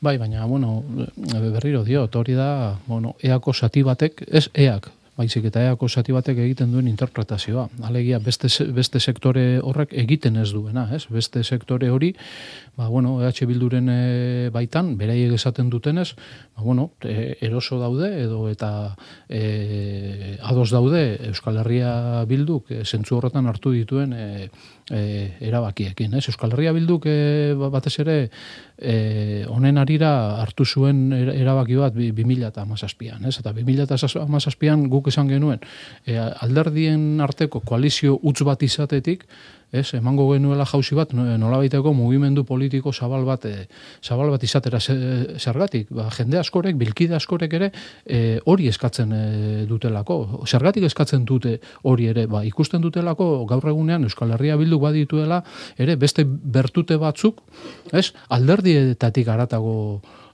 Bai, 0.00 0.18
baina, 0.18 0.44
bueno, 0.44 0.84
berriro 1.16 1.82
dio, 1.84 2.08
hori 2.12 2.34
da, 2.34 2.78
bueno, 2.86 3.14
eako 3.24 3.54
sati 3.54 3.82
batek, 3.82 4.26
ez 4.28 4.48
eak, 4.52 4.90
baizik 5.16 5.46
eta 5.48 5.62
eako 5.70 5.88
sati 5.88 6.12
batek 6.12 6.38
egiten 6.44 6.72
duen 6.74 6.88
interpretazioa. 6.90 7.66
Alegia, 7.88 8.18
beste, 8.20 8.50
beste 8.76 9.00
sektore 9.00 9.46
horrek 9.64 9.94
egiten 9.96 10.36
ez 10.36 10.50
duena, 10.52 10.84
ez? 10.92 11.06
Beste 11.08 11.42
sektore 11.44 11.88
hori, 11.90 12.12
ba, 12.76 12.90
bueno, 12.92 13.16
EH 13.24 13.48
Bilduren 13.48 13.88
e, 13.88 14.00
baitan, 14.52 14.92
beraiek 15.00 15.32
esaten 15.38 15.72
dutenez, 15.72 16.10
ba, 16.54 16.62
bueno, 16.62 16.90
e, 17.00 17.38
eroso 17.48 17.80
daude, 17.80 18.12
edo 18.26 18.44
eta 18.52 18.70
e, 19.28 20.36
ados 20.44 20.68
daude 20.74 21.06
Euskal 21.32 21.62
Herria 21.64 22.24
Bilduk, 22.28 22.68
e, 22.70 22.84
zentzu 22.84 23.16
horretan 23.16 23.48
hartu 23.48 23.72
dituen 23.72 24.12
e, 24.12 24.50
e, 24.90 25.32
erabakiekin. 25.40 26.14
Ez? 26.14 26.26
Euskal 26.30 26.52
Herria 26.54 26.72
Bilduk 26.76 27.06
e, 27.10 27.54
batez 27.58 27.94
ere 28.02 28.16
e, 28.78 29.44
honen 29.50 29.78
arira 29.82 30.12
hartu 30.42 30.66
zuen 30.66 31.10
erabaki 31.12 31.78
bat 31.80 31.96
2000 31.96 32.46
eta 32.50 32.62
amazazpian. 32.62 33.24
Ez? 33.26 33.36
Eta 33.40 33.52
2000 33.56 33.86
eta 33.86 34.22
amazazpian 34.22 34.86
guk 34.92 35.10
esan 35.12 35.28
genuen 35.32 35.62
e, 36.06 36.18
alderdien 36.18 37.20
arteko 37.24 37.60
koalizio 37.60 38.18
utz 38.22 38.42
bat 38.46 38.62
izatetik 38.62 39.26
ez, 39.80 39.86
emango 39.98 40.26
genuela 40.32 40.66
jauzi 40.68 40.96
bat 40.98 41.12
nolabaiteko 41.14 41.92
mugimendu 41.96 42.44
politiko 42.44 42.92
zabal 42.92 43.24
bat 43.28 43.46
e, 43.48 43.54
zabal 44.02 44.30
bat 44.34 44.42
izatera 44.42 44.80
zergatik, 44.80 45.90
ba, 45.90 46.08
jende 46.16 46.40
askorek, 46.40 46.76
bilkide 46.80 47.16
askorek 47.16 47.56
ere 47.58 47.70
e, 48.04 48.38
hori 48.46 48.68
eskatzen 48.72 49.12
e, 49.12 49.22
dutelako, 49.68 50.18
zergatik 50.46 50.88
eskatzen 50.88 51.24
dute 51.28 51.58
hori 51.84 52.10
ere, 52.12 52.26
ba, 52.30 52.44
ikusten 52.46 52.84
dutelako 52.84 53.46
gaur 53.48 53.68
egunean 53.72 54.06
Euskal 54.06 54.34
Herria 54.36 54.58
bildu 54.60 54.80
badituela 54.82 55.42
ere 55.78 55.96
beste 55.96 56.24
bertute 56.26 56.98
batzuk, 57.00 57.42
ez, 57.92 58.10
alderdietatik 58.28 59.28
aratago 59.28 59.76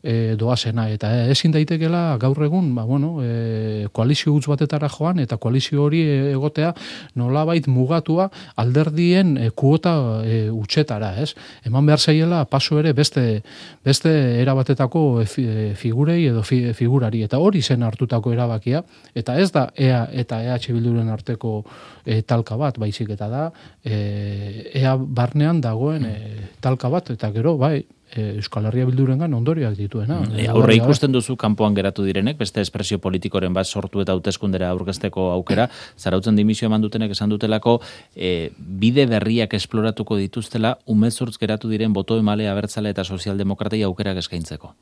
e, 0.03 0.35
doazena. 0.37 0.89
Eta 0.93 1.11
e, 1.15 1.31
ezin 1.33 1.55
daitekela 1.55 2.17
gaur 2.21 2.43
egun 2.45 2.73
ba, 2.75 2.85
bueno, 2.85 3.15
e, 3.23 3.87
koalizio 3.93 4.35
gutz 4.35 4.47
batetara 4.51 4.91
joan 4.93 5.23
eta 5.23 5.39
koalizio 5.41 5.85
hori 5.85 6.03
egotea 6.33 6.73
nolabait 7.19 7.69
mugatua 7.71 8.29
alderdien 8.57 9.37
e, 9.39 9.51
kuota 9.51 9.95
e, 10.27 10.43
utxetara, 10.51 11.15
ez? 11.23 11.33
Eman 11.69 11.87
behar 11.87 12.01
zaiela 12.01 12.45
paso 12.51 12.79
ere 12.81 12.93
beste, 12.93 13.43
beste 13.85 14.13
erabatetako 14.43 15.23
e, 15.23 15.27
e, 15.39 15.69
figurei 15.79 16.27
edo 16.31 16.43
figurari. 16.43 17.23
Eta 17.23 17.39
hori 17.39 17.63
zen 17.63 17.83
hartutako 17.87 18.33
erabakia. 18.35 18.83
Eta 19.15 19.39
ez 19.39 19.51
da 19.55 19.69
EA 19.77 20.05
eta 20.13 20.43
EH 20.43 20.73
Bilduren 20.73 21.11
arteko 21.13 21.63
e, 22.05 22.23
talka 22.23 22.57
bat, 22.59 22.79
baizik 22.79 23.13
eta 23.15 23.29
da 23.31 23.49
e, 23.85 24.71
EA 24.75 24.97
barnean 24.97 25.61
dagoen 25.63 26.07
e, 26.09 26.17
talka 26.61 26.91
bat. 26.93 27.13
Eta 27.15 27.31
gero, 27.35 27.57
bai, 27.61 27.79
e, 27.83 28.02
Euskal 28.17 28.67
Herria 28.69 28.87
bildurengan 28.89 29.35
ondoriak 29.35 29.77
dituena. 29.79 30.21
Mm, 30.21 30.39
e, 30.39 30.47
aurre 30.53 30.77
ikusten 30.77 31.13
duzu 31.13 31.37
kanpoan 31.41 31.75
geratu 31.75 32.05
direnek, 32.07 32.39
beste 32.41 32.61
espresio 32.61 32.99
politikoren 33.03 33.55
bat 33.57 33.67
sortu 33.67 34.03
eta 34.05 34.13
hauteskundera 34.17 34.71
aurkezteko 34.75 35.31
aukera, 35.33 35.69
zarautzen 35.99 36.37
dimisio 36.37 36.69
eman 36.69 36.85
dutenek 36.85 37.17
esan 37.17 37.33
dutelako, 37.33 37.79
e, 38.15 38.53
bide 38.57 39.07
berriak 39.11 39.55
esploratuko 39.59 40.21
dituztela, 40.21 40.77
umezurtz 40.87 41.39
geratu 41.39 41.73
diren 41.73 41.93
boto 41.93 42.19
emale 42.21 42.49
abertzale 42.49 42.93
eta 42.93 43.05
sozialdemokratai 43.05 43.83
aukerak 43.89 44.21
eskaintzeko. 44.25 44.75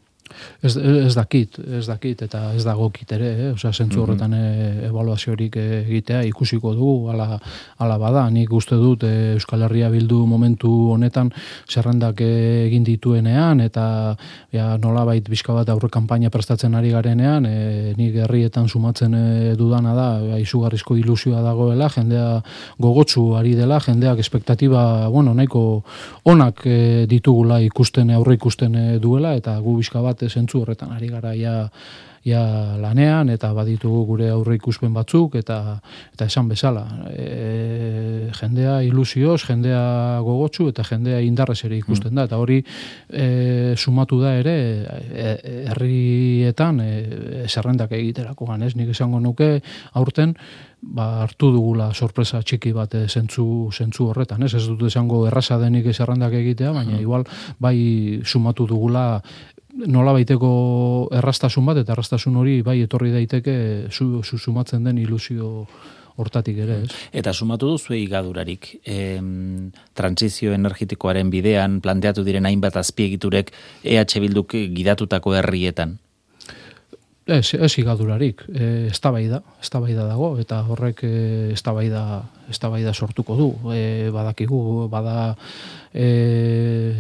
Ez, 0.63 0.77
ez 0.77 1.15
dakit, 1.15 1.59
ez 1.59 1.87
dakit, 1.87 2.23
eta 2.23 2.53
ez 2.55 2.65
dago 2.65 2.91
ere, 3.11 3.29
eh? 3.29 3.53
Osea, 3.53 3.73
zentzu 3.73 3.99
mhm. 3.99 4.03
horretan 4.03 4.35
e, 4.35 4.87
evaluaziorik 4.89 5.57
egitea 5.57 6.23
ikusiko 6.29 6.75
dugu, 6.77 7.09
ala, 7.11 7.39
ala 7.79 7.97
bada, 7.99 8.27
nik 8.31 8.53
uste 8.53 8.77
dut 8.77 9.05
e, 9.09 9.35
Euskal 9.35 9.65
Herria 9.67 9.89
bildu 9.91 10.27
momentu 10.27 10.71
honetan 10.95 11.33
zerrendak 11.69 12.21
egin 12.21 12.85
dituenean, 12.85 13.61
eta 13.65 14.17
ja, 14.53 14.77
nola 14.83 15.05
bait 15.09 15.27
bizka 15.31 15.57
bat 15.57 15.69
aurre 15.73 15.89
kanpaina 15.93 16.31
prestatzen 16.31 16.77
ari 16.79 16.93
garenean, 16.93 17.47
e, 17.47 17.95
nik 17.99 18.21
herrietan 18.27 18.69
sumatzen 18.69 19.15
e, 19.17 19.25
dudana 19.59 19.95
da, 19.97 20.09
ja, 20.33 20.41
izugarrizko 20.45 20.99
ilusioa 21.01 21.43
dagoela, 21.47 21.89
jendea 21.89 22.43
gogotsu 22.79 23.35
ari 23.41 23.57
dela, 23.59 23.81
jendeak 23.81 24.21
espektatiba, 24.21 25.09
bueno, 25.09 25.35
nahiko 25.35 25.83
onak 26.29 26.67
e, 26.67 26.79
ditugula 27.11 27.61
ikusten, 27.65 28.13
aurre 28.15 28.37
ikusten 28.37 28.77
duela, 29.01 29.35
eta 29.41 29.57
gu 29.65 29.79
bizka 29.81 30.05
bat 30.05 30.10
zentzu 30.29 30.61
horretan 30.63 30.93
ari 30.93 31.09
gara 31.09 31.35
ja, 31.35 31.71
ja 32.25 32.77
lanean 32.81 33.31
eta 33.33 33.53
baditugu 33.57 34.05
gure 34.05 34.29
aurre 34.31 34.57
ikuspen 34.59 34.93
batzuk 34.93 35.37
eta 35.41 35.81
eta 36.13 36.27
esan 36.29 36.49
bezala 36.49 36.85
e, 37.09 38.31
jendea 38.37 38.81
ilusioz, 38.85 39.41
jendea 39.47 40.21
gogotsu 40.25 40.69
eta 40.69 40.85
jendea 40.85 41.21
indarrez 41.25 41.63
ere 41.65 41.79
ikusten 41.79 42.15
da. 42.15 42.27
Eta 42.29 42.37
hori 42.41 42.61
e, 43.09 43.75
sumatu 43.77 44.21
da 44.21 44.35
ere 44.37 44.57
e, 44.85 45.37
herrietan 45.73 46.81
e, 46.85 46.91
zerrendak 47.49 47.93
egiterako 47.97 48.51
ganez, 48.53 48.75
nik 48.77 48.93
esango 48.93 49.21
nuke 49.21 49.61
aurten 49.95 50.35
ba, 50.81 51.23
hartu 51.25 51.51
dugula 51.55 51.91
sorpresa 51.95 52.43
txiki 52.43 52.73
bat 52.77 52.95
e, 52.95 53.07
zentzu, 53.09 53.71
zentzu 53.73 54.11
horretan, 54.11 54.45
ez? 54.45 54.55
Ez 54.55 54.67
dut 54.69 54.85
esango 54.89 55.25
erraza 55.29 55.59
denik 55.61 55.89
zerrendak 55.95 56.37
egitea, 56.37 56.75
baina 56.77 57.01
igual 57.01 57.25
bai 57.61 58.21
sumatu 58.25 58.67
dugula 58.69 59.23
nola 59.87 60.13
baiteko 60.17 60.51
errastasun 61.21 61.67
bat, 61.67 61.81
eta 61.83 61.95
errastasun 61.95 62.37
hori 62.41 62.61
bai 62.67 62.81
etorri 62.85 63.13
daiteke 63.15 63.57
zu, 63.91 64.23
zu 64.23 64.39
sumatzen 64.39 64.85
den 64.85 64.99
ilusio 64.99 65.67
hortatik 66.21 66.59
ere, 66.65 66.83
ez? 66.85 66.91
Eta 67.17 67.33
sumatu 67.33 67.71
duzu 67.73 67.95
igadurarik, 67.97 68.75
e, 68.85 69.19
transizio 69.97 70.53
energetikoaren 70.57 71.31
bidean 71.33 71.81
planteatu 71.81 72.25
diren 72.27 72.49
hainbat 72.49 72.77
azpiegiturek 72.81 73.53
EH 73.85 74.21
Bilduk 74.21 74.57
gidatutako 74.77 75.35
herrietan? 75.39 75.99
Ez, 77.31 77.55
ez 77.55 77.73
igadurarik, 77.79 78.43
e, 78.53 78.89
ez 78.91 79.01
da 79.01 80.07
dago, 80.07 80.35
eta 80.41 80.63
horrek 80.67 81.05
e, 81.05 81.53
ez 81.53 81.63
da 82.59 82.95
sortuko 82.95 83.37
du. 83.37 83.55
E, 83.73 84.11
badakigu, 84.11 84.89
bada 84.89 85.37
e, 85.93 86.95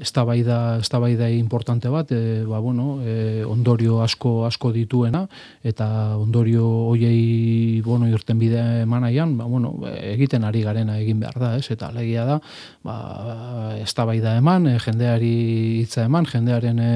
eztabaida 0.00 0.78
eztabaida 0.80 1.28
importante 1.30 1.88
bat 1.88 2.10
e, 2.12 2.44
ba, 2.44 2.58
bueno, 2.58 3.00
e, 3.02 3.44
ondorio 3.44 4.00
asko 4.02 4.44
asko 4.46 4.72
dituena 4.72 5.26
eta 5.62 6.16
ondorio 6.18 6.66
hoiei 6.90 7.80
bueno 7.84 8.08
irten 8.08 8.38
bide 8.38 8.82
emanaian 8.82 9.36
ba, 9.38 9.44
bueno, 9.44 9.74
egiten 10.02 10.44
ari 10.44 10.62
garena 10.62 10.98
egin 10.98 11.20
behar 11.20 11.38
da 11.38 11.56
ez 11.58 11.70
eta 11.70 11.88
alegia 11.88 12.24
da 12.24 12.40
ba, 12.82 13.76
eztabaida 13.82 14.36
eman 14.38 14.66
e, 14.66 14.78
jendeari 14.78 15.34
hitza 15.82 16.04
eman 16.08 16.26
jendearen 16.26 16.78
e, 16.78 16.92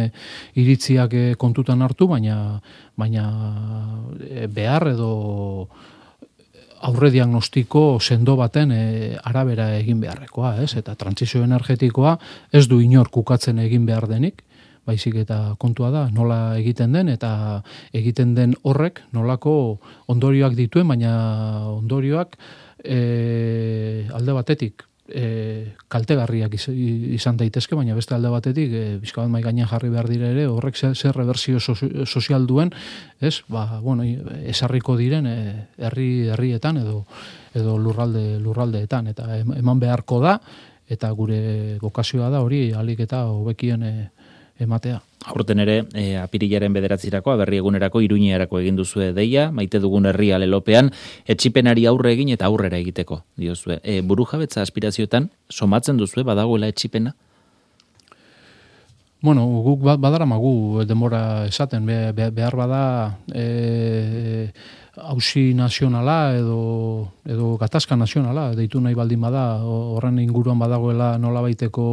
iritziak 0.59 1.15
e, 1.15 1.35
kontutan 1.39 1.83
hartu 1.83 2.09
baina 2.09 2.61
baina 2.99 3.29
e, 4.19 4.47
behar 4.51 4.89
edo 4.95 5.69
aurre 6.83 7.11
diagnostiko 7.11 7.99
sendo 8.01 8.37
baten 8.37 8.73
e, 8.73 8.83
arabera 9.25 9.71
egin 9.79 10.01
beharrekoa, 10.01 10.57
ez? 10.63 10.75
Eta 10.79 10.95
transizio 10.99 11.43
energetikoa 11.45 12.17
ez 12.53 12.67
du 12.69 12.81
inor 12.81 13.11
kukatzen 13.11 13.59
egin 13.59 13.87
behar 13.87 14.09
denik, 14.09 14.43
baizik 14.89 15.19
eta 15.21 15.55
kontua 15.61 15.91
da 15.93 16.07
nola 16.15 16.57
egiten 16.57 16.95
den 16.97 17.11
eta 17.13 17.63
egiten 17.93 18.35
den 18.35 18.55
horrek 18.63 19.03
nolako 19.13 19.55
ondorioak 20.09 20.57
dituen, 20.57 20.89
baina 20.89 21.13
ondorioak 21.75 22.39
e, 22.85 24.07
alde 24.15 24.37
batetik 24.39 24.88
e, 25.09 25.75
kaltegarriak 25.89 26.55
izan 26.55 27.37
daitezke, 27.41 27.77
baina 27.77 27.97
beste 27.97 28.15
alde 28.15 28.31
batetik, 28.33 28.73
e, 28.73 28.85
bizka 29.03 29.25
bat 29.25 29.45
gainean 29.49 29.69
jarri 29.69 29.91
behar 29.93 30.09
dire 30.09 30.33
ere, 30.35 30.47
horrek 30.47 30.77
zer, 30.77 30.97
zer 30.97 31.17
reversio 31.17 31.61
sozial 31.61 32.47
duen, 32.47 32.73
ez, 33.21 33.43
ba, 33.49 33.81
bueno, 33.81 34.05
esarriko 34.47 34.97
diren 34.97 35.27
e, 35.27 35.39
herri 35.79 36.29
herrietan 36.29 36.83
edo 36.85 37.05
edo 37.59 37.79
lurralde 37.81 38.39
lurraldeetan 38.43 39.09
eta 39.11 39.39
eman 39.41 39.81
beharko 39.81 40.21
da 40.23 40.39
eta 40.89 41.11
gure 41.17 41.79
bokazioa 41.83 42.31
da 42.33 42.43
hori 42.45 42.73
alik 42.77 43.01
eta 43.05 43.25
hobekien 43.29 43.83
e, 43.83 43.93
ematea. 44.59 45.01
Aurten 45.29 45.61
ere, 45.61 45.77
e, 45.95 46.17
apirilaren 46.17 46.73
bederatzirako, 46.73 47.33
aberri 47.33 47.59
egunerako, 47.61 48.01
iruñerako 48.05 48.61
egin 48.63 48.79
duzue 48.79 49.13
deia, 49.17 49.49
maite 49.53 49.81
dugun 49.83 50.07
herri 50.09 50.31
alelopean, 50.33 50.91
etxipenari 51.27 51.87
aurre 51.91 52.13
egin 52.15 52.33
eta 52.35 52.47
aurrera 52.47 52.79
egiteko, 52.79 53.23
diozue. 53.37 53.81
E, 53.83 54.01
buru 54.01 54.27
jabetza 54.31 54.63
aspirazioetan, 54.63 55.31
somatzen 55.51 55.99
duzue, 56.01 56.25
badagoela 56.25 56.71
etxipena? 56.71 57.15
Bueno, 59.21 59.45
guk 59.67 59.83
ba, 59.83 59.97
badara 59.99 60.27
magu 60.31 60.85
denbora 60.87 61.47
esaten, 61.47 61.87
behar 61.87 62.57
bada... 62.57 62.83
E, 63.35 64.51
hausi 65.03 65.55
nazionala 65.55 66.35
edo, 66.37 67.09
edo 67.27 67.57
gatazka 67.61 67.97
nazionala, 67.97 68.55
deitu 68.57 68.81
nahi 68.81 68.97
baldin 68.99 69.21
bada, 69.21 69.61
horren 69.65 70.19
inguruan 70.23 70.59
badagoela 70.59 71.13
nolabaiteko, 71.19 71.87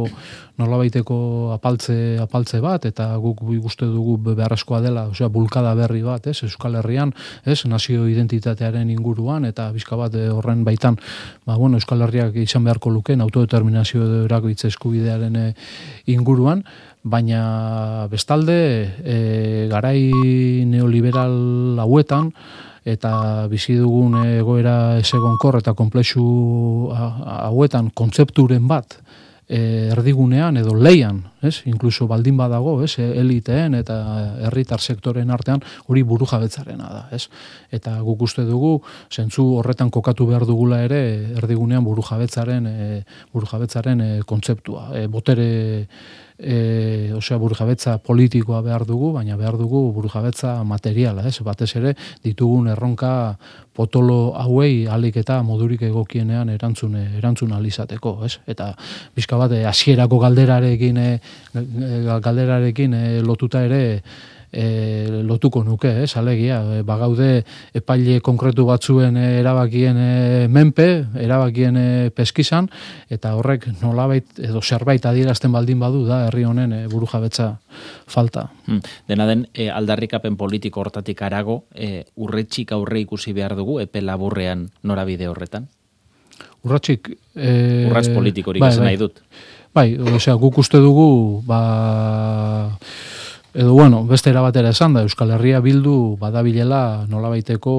nolabaiteko 0.58 1.18
apaltze, 1.54 2.18
apaltze 2.22 2.60
bat, 2.64 2.88
eta 2.88 3.08
guk 3.22 3.44
ikuste 3.56 3.88
dugu 3.90 4.16
beharrezkoa 4.32 4.80
dela, 4.84 5.06
osea, 5.12 5.28
bulkada 5.32 5.74
berri 5.78 6.02
bat, 6.06 6.26
ez, 6.26 6.38
Euskal 6.46 6.80
Herrian, 6.80 7.14
ez, 7.44 7.60
nazio 7.66 8.08
identitatearen 8.08 8.90
inguruan, 8.90 9.44
eta 9.48 9.70
bizka 9.74 9.96
bat 10.00 10.14
eh, 10.14 10.28
horren 10.32 10.64
baitan, 10.66 10.98
ba, 11.46 11.56
bueno, 11.56 11.80
Euskal 11.80 12.02
Herriak 12.06 12.36
izan 12.42 12.66
beharko 12.66 12.90
luken, 12.90 13.24
autodeterminazio 13.24 14.26
erako 14.26 14.52
eskubidearen 14.56 15.36
eh, 15.36 15.48
inguruan, 16.12 16.64
baina 17.06 18.08
bestalde, 18.10 18.58
e, 19.06 19.16
garai 19.70 20.10
neoliberal 20.66 21.78
hauetan, 21.78 22.32
eta 22.86 23.46
bizi 23.50 23.74
dugun 23.80 24.20
egoera 24.24 24.98
esegonkor 25.00 25.58
eta 25.58 25.74
komplexu 25.74 26.26
hauetan 26.94 27.90
kontzepturen 27.90 28.68
bat 28.70 29.00
e, 29.48 29.88
erdigunean 29.94 30.58
edo 30.58 30.74
leian, 30.74 31.22
ez? 31.42 31.60
Inkluso 31.70 32.06
baldin 32.10 32.36
badago, 32.38 32.76
ez? 32.84 32.96
Eliteen 32.98 33.76
eta 33.78 33.96
herritar 34.48 34.82
sektoren 34.82 35.30
artean 35.30 35.62
hori 35.86 36.02
burujabetzarena 36.06 36.90
da, 36.90 37.02
ez? 37.14 37.26
Eta 37.74 37.96
guk 38.06 38.26
uste 38.26 38.46
dugu 38.46 38.76
zentzu 39.10 39.46
horretan 39.60 39.90
kokatu 39.94 40.26
behar 40.30 40.46
dugula 40.48 40.82
ere 40.86 41.00
erdigunean 41.38 41.84
burujabetzaren 41.86 42.66
e, 42.66 43.02
burujabetzaren 43.32 44.00
e, 44.00 44.10
kontzeptua. 44.26 44.90
E, 44.98 45.06
botere 45.06 45.50
e, 46.38 47.12
osea 47.16 47.38
burujabetza 47.38 47.96
politikoa 47.98 48.60
behar 48.62 48.84
dugu, 48.86 49.12
baina 49.12 49.36
behar 49.36 49.56
dugu 49.58 49.90
burujabetza 49.96 50.62
materiala, 50.64 51.24
ez? 51.26 51.40
Batez 51.44 51.70
ere 51.80 51.94
ditugun 52.24 52.68
erronka 52.72 53.36
potolo 53.76 54.34
hauei 54.36 54.86
alik 54.88 55.18
eta 55.20 55.42
modurik 55.44 55.82
egokienean 55.88 56.50
erantzun 56.54 56.96
erantzun 57.18 57.52
alizateko, 57.56 58.18
ez? 58.24 58.38
Eta 58.46 58.72
bizka 59.16 59.36
bat 59.40 59.52
hasierako 59.72 60.20
galderarekin 60.24 61.02
e, 61.02 61.10
galderarekin 62.22 62.94
e, 62.94 63.04
lotuta 63.22 63.64
ere 63.64 63.84
e, 64.56 65.22
lotuko 65.22 65.62
nuke, 65.64 65.90
eh, 66.02 66.08
alegia, 66.16 66.60
e, 66.78 66.82
bagaude 66.86 67.44
epaile 67.76 68.20
konkretu 68.24 68.64
batzuen 68.68 69.18
erabakien 69.20 69.98
e, 70.00 70.48
menpe, 70.48 70.88
erabakien 71.20 71.76
e, 71.76 71.86
peskizan, 72.16 72.70
eta 73.12 73.34
horrek 73.36 73.68
nolabait 73.82 74.40
edo 74.40 74.62
zerbait 74.62 75.04
adierazten 75.04 75.52
baldin 75.52 75.80
badu 75.82 76.06
da 76.08 76.24
herri 76.28 76.46
honen 76.48 76.72
e, 76.72 76.82
burujabetza 76.88 77.50
falta. 78.08 78.48
Hmm. 78.66 78.80
Dena 79.08 79.26
den, 79.28 79.46
e, 79.52 79.68
aldarrikapen 79.70 80.38
politiko 80.40 80.80
hortatik 80.80 81.20
arago, 81.26 81.64
e, 81.74 82.06
urretxik 82.16 82.72
aurre 82.72 83.02
ikusi 83.04 83.36
behar 83.36 83.56
dugu, 83.58 83.80
epe 83.84 84.00
laburrean 84.00 84.70
norabide 84.82 85.28
horretan? 85.28 85.68
Urratxik... 86.64 87.12
E, 87.36 87.52
Urratz 87.90 88.08
politikorik 88.08 88.64
bai, 88.64 88.72
bai. 88.72 88.88
nahi 88.88 88.98
dut. 89.04 89.20
Bai, 89.76 89.90
osea, 90.16 90.32
guk 90.40 90.56
uste 90.62 90.80
dugu, 90.80 91.42
ba 91.44 91.60
edo 93.56 93.72
bueno, 93.72 94.04
beste 94.04 94.28
erabatera 94.28 94.68
esan 94.74 94.92
da, 94.92 95.02
Euskal 95.06 95.30
Herria 95.32 95.62
bildu 95.64 96.18
badabilela 96.20 97.06
nola 97.08 97.30
baiteko 97.32 97.72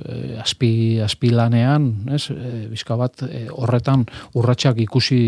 e, 0.00 0.38
aspi, 0.40 0.72
aspilanean, 1.04 1.90
ez, 2.16 2.22
e, 2.32 2.64
bizka 2.72 2.96
bat 2.96 3.26
e, 3.28 3.42
horretan 3.52 4.06
urratsak 4.40 4.80
ikusi 4.80 5.20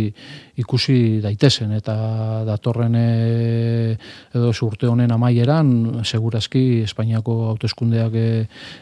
ikusi 0.57 1.21
daitezen. 1.21 1.77
Eta 1.77 1.95
datorren 2.49 2.97
e, 2.97 3.07
edo 4.33 4.53
urte 4.65 4.88
honen 4.88 5.12
amaieran 5.12 6.03
segurazki 6.05 6.83
Espainiako 6.88 7.38
hauteskundeak 7.53 8.17
e, 8.17 8.29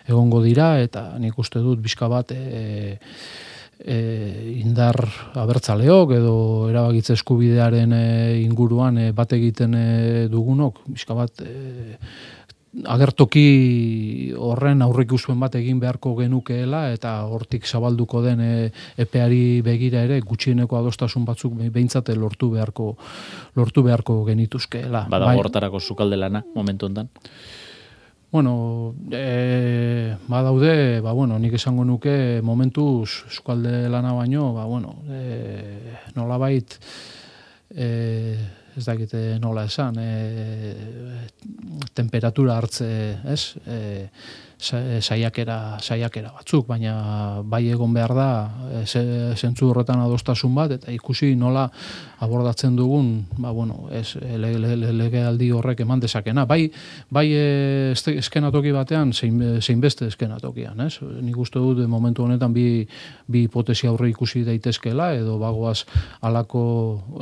egongo 0.07 0.43
dira. 0.47 0.77
Eta 0.79 1.09
nik 1.19 1.39
uste 1.39 1.59
dut 1.65 1.83
bizka 1.83 2.09
bat 2.11 2.31
e, 2.31 2.39
e, 2.39 2.99
indar 3.81 4.97
abertzaleok 5.41 6.13
edo 6.13 6.35
erabagitze 6.69 7.15
eskubidearen 7.17 7.95
e, 7.97 8.05
inguruan 8.43 8.99
e, 8.99 9.07
bat 9.17 9.33
egiten 9.33 9.75
e, 9.75 9.87
dugunok, 10.29 10.83
bizka 10.91 11.17
bat 11.17 11.41
e, 11.41 11.55
agertoki 12.87 14.33
horren 14.39 14.83
aurrik 14.85 15.13
usuen 15.17 15.41
bat 15.43 15.57
egin 15.59 15.81
beharko 15.83 16.13
genukeela 16.21 16.85
eta 16.95 17.17
hortik 17.27 17.67
zabalduko 17.67 18.23
den 18.23 18.43
e, 18.45 18.53
epeari 19.01 19.61
begira 19.67 20.05
ere 20.07 20.21
gutxieneko 20.21 20.79
adostasun 20.79 21.25
batzuk 21.27 21.57
behintzate 21.59 22.15
lortu 22.15 22.53
beharko 22.55 22.93
lortu 23.57 23.83
beharko 23.83 24.21
genituzkeela. 24.29 25.07
Bada 25.11 25.33
bai, 25.33 25.37
hortarako 25.41 25.81
sukalde 25.81 26.21
lana 26.21 26.45
momentu 26.55 26.87
hontan. 26.87 27.11
Bueno, 28.33 28.95
e, 29.11 30.17
badaude, 30.29 31.01
ba, 31.03 31.11
bueno, 31.11 31.35
nik 31.43 31.57
esango 31.59 31.83
nuke 31.83 32.39
momentuz 32.47 33.25
eskualde 33.27 33.89
lana 33.91 34.13
baino, 34.15 34.53
ba, 34.55 34.69
bueno, 34.71 35.01
e, 35.11 35.97
nola 36.15 36.39
bait, 36.39 36.77
e, 37.75 38.39
ez 38.79 38.85
dakite 38.87 39.41
nola 39.43 39.65
esan, 39.67 39.99
e, 39.99 41.27
temperatura 41.91 42.55
hartze, 42.55 43.19
ez? 43.27 43.57
E, 43.67 43.81
saiakera 44.61 45.79
saiakera 45.81 46.33
batzuk, 46.37 46.67
baina 46.69 47.41
bai 47.45 47.65
egon 47.73 47.95
behar 47.95 48.15
da 48.15 48.29
zentzu 48.85 49.71
horretan 49.71 50.03
adostasun 50.05 50.55
bat 50.55 50.75
eta 50.77 50.93
ikusi 50.93 51.33
nola 51.37 51.69
abordatzen 52.21 52.77
dugun, 52.77 53.25
ba 53.41 53.51
bueno, 53.57 53.89
ez 53.91 54.15
legealdi 54.21 55.51
horrek 55.57 55.81
eman 55.81 56.03
dezakena. 56.03 56.45
Bai, 56.47 56.69
bai 57.09 57.27
eskenatoki 57.33 58.75
batean 58.77 59.15
zein, 59.15 59.41
zein 59.63 59.81
beste 59.81 60.07
eskenatokian, 60.11 60.81
ez? 60.85 61.01
Nik 61.01 61.39
uste 61.41 61.59
dut 61.59 61.81
momentu 61.89 62.27
honetan 62.27 62.53
bi, 62.53 62.85
bi 63.27 63.47
hipotesi 63.47 63.89
aurre 63.89 64.11
ikusi 64.13 64.45
daitezkela 64.45 65.15
edo 65.17 65.39
bagoaz 65.41 65.87
alako 66.21 66.63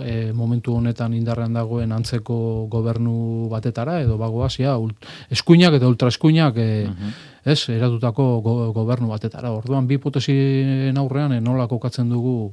e, 0.02 0.32
momentu 0.34 0.74
honetan 0.74 1.14
indarrean 1.14 1.54
dagoen 1.54 1.94
antzeko 1.94 2.66
gobernu 2.70 3.48
batetara 3.52 4.00
edo 4.02 4.18
bagoaz 4.18 4.56
ja 4.58 4.74
eskuinak 5.30 5.78
eta 5.78 5.90
ultraeskuinak 5.94 6.56
e, 6.58 6.70
mhm 6.88 7.27
ez, 7.44 7.58
eratutako 7.72 8.28
go, 8.44 8.54
gobernu 8.76 9.10
batetara. 9.10 9.52
Orduan, 9.52 9.86
bi 9.88 9.98
hipotesi 9.98 10.36
aurrean 10.96 11.36
eh, 11.36 11.40
nola 11.40 11.68
kokatzen 11.68 12.10
dugu 12.10 12.52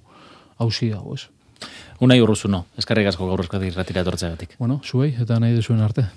hausi 0.58 0.92
hau, 0.96 1.16
ez? 1.16 1.28
Unai 2.04 2.20
urruzuno, 2.20 2.66
eskarrik 2.80 3.08
asko 3.08 3.28
gaur 3.30 3.44
eskati 3.46 3.72
ratira 3.72 4.04
etortzeagatik. 4.04 4.58
Bueno, 4.60 4.82
zuei, 4.84 5.14
eta 5.22 5.40
nahi 5.40 5.56
duzuen 5.56 5.82
arte. 5.82 6.08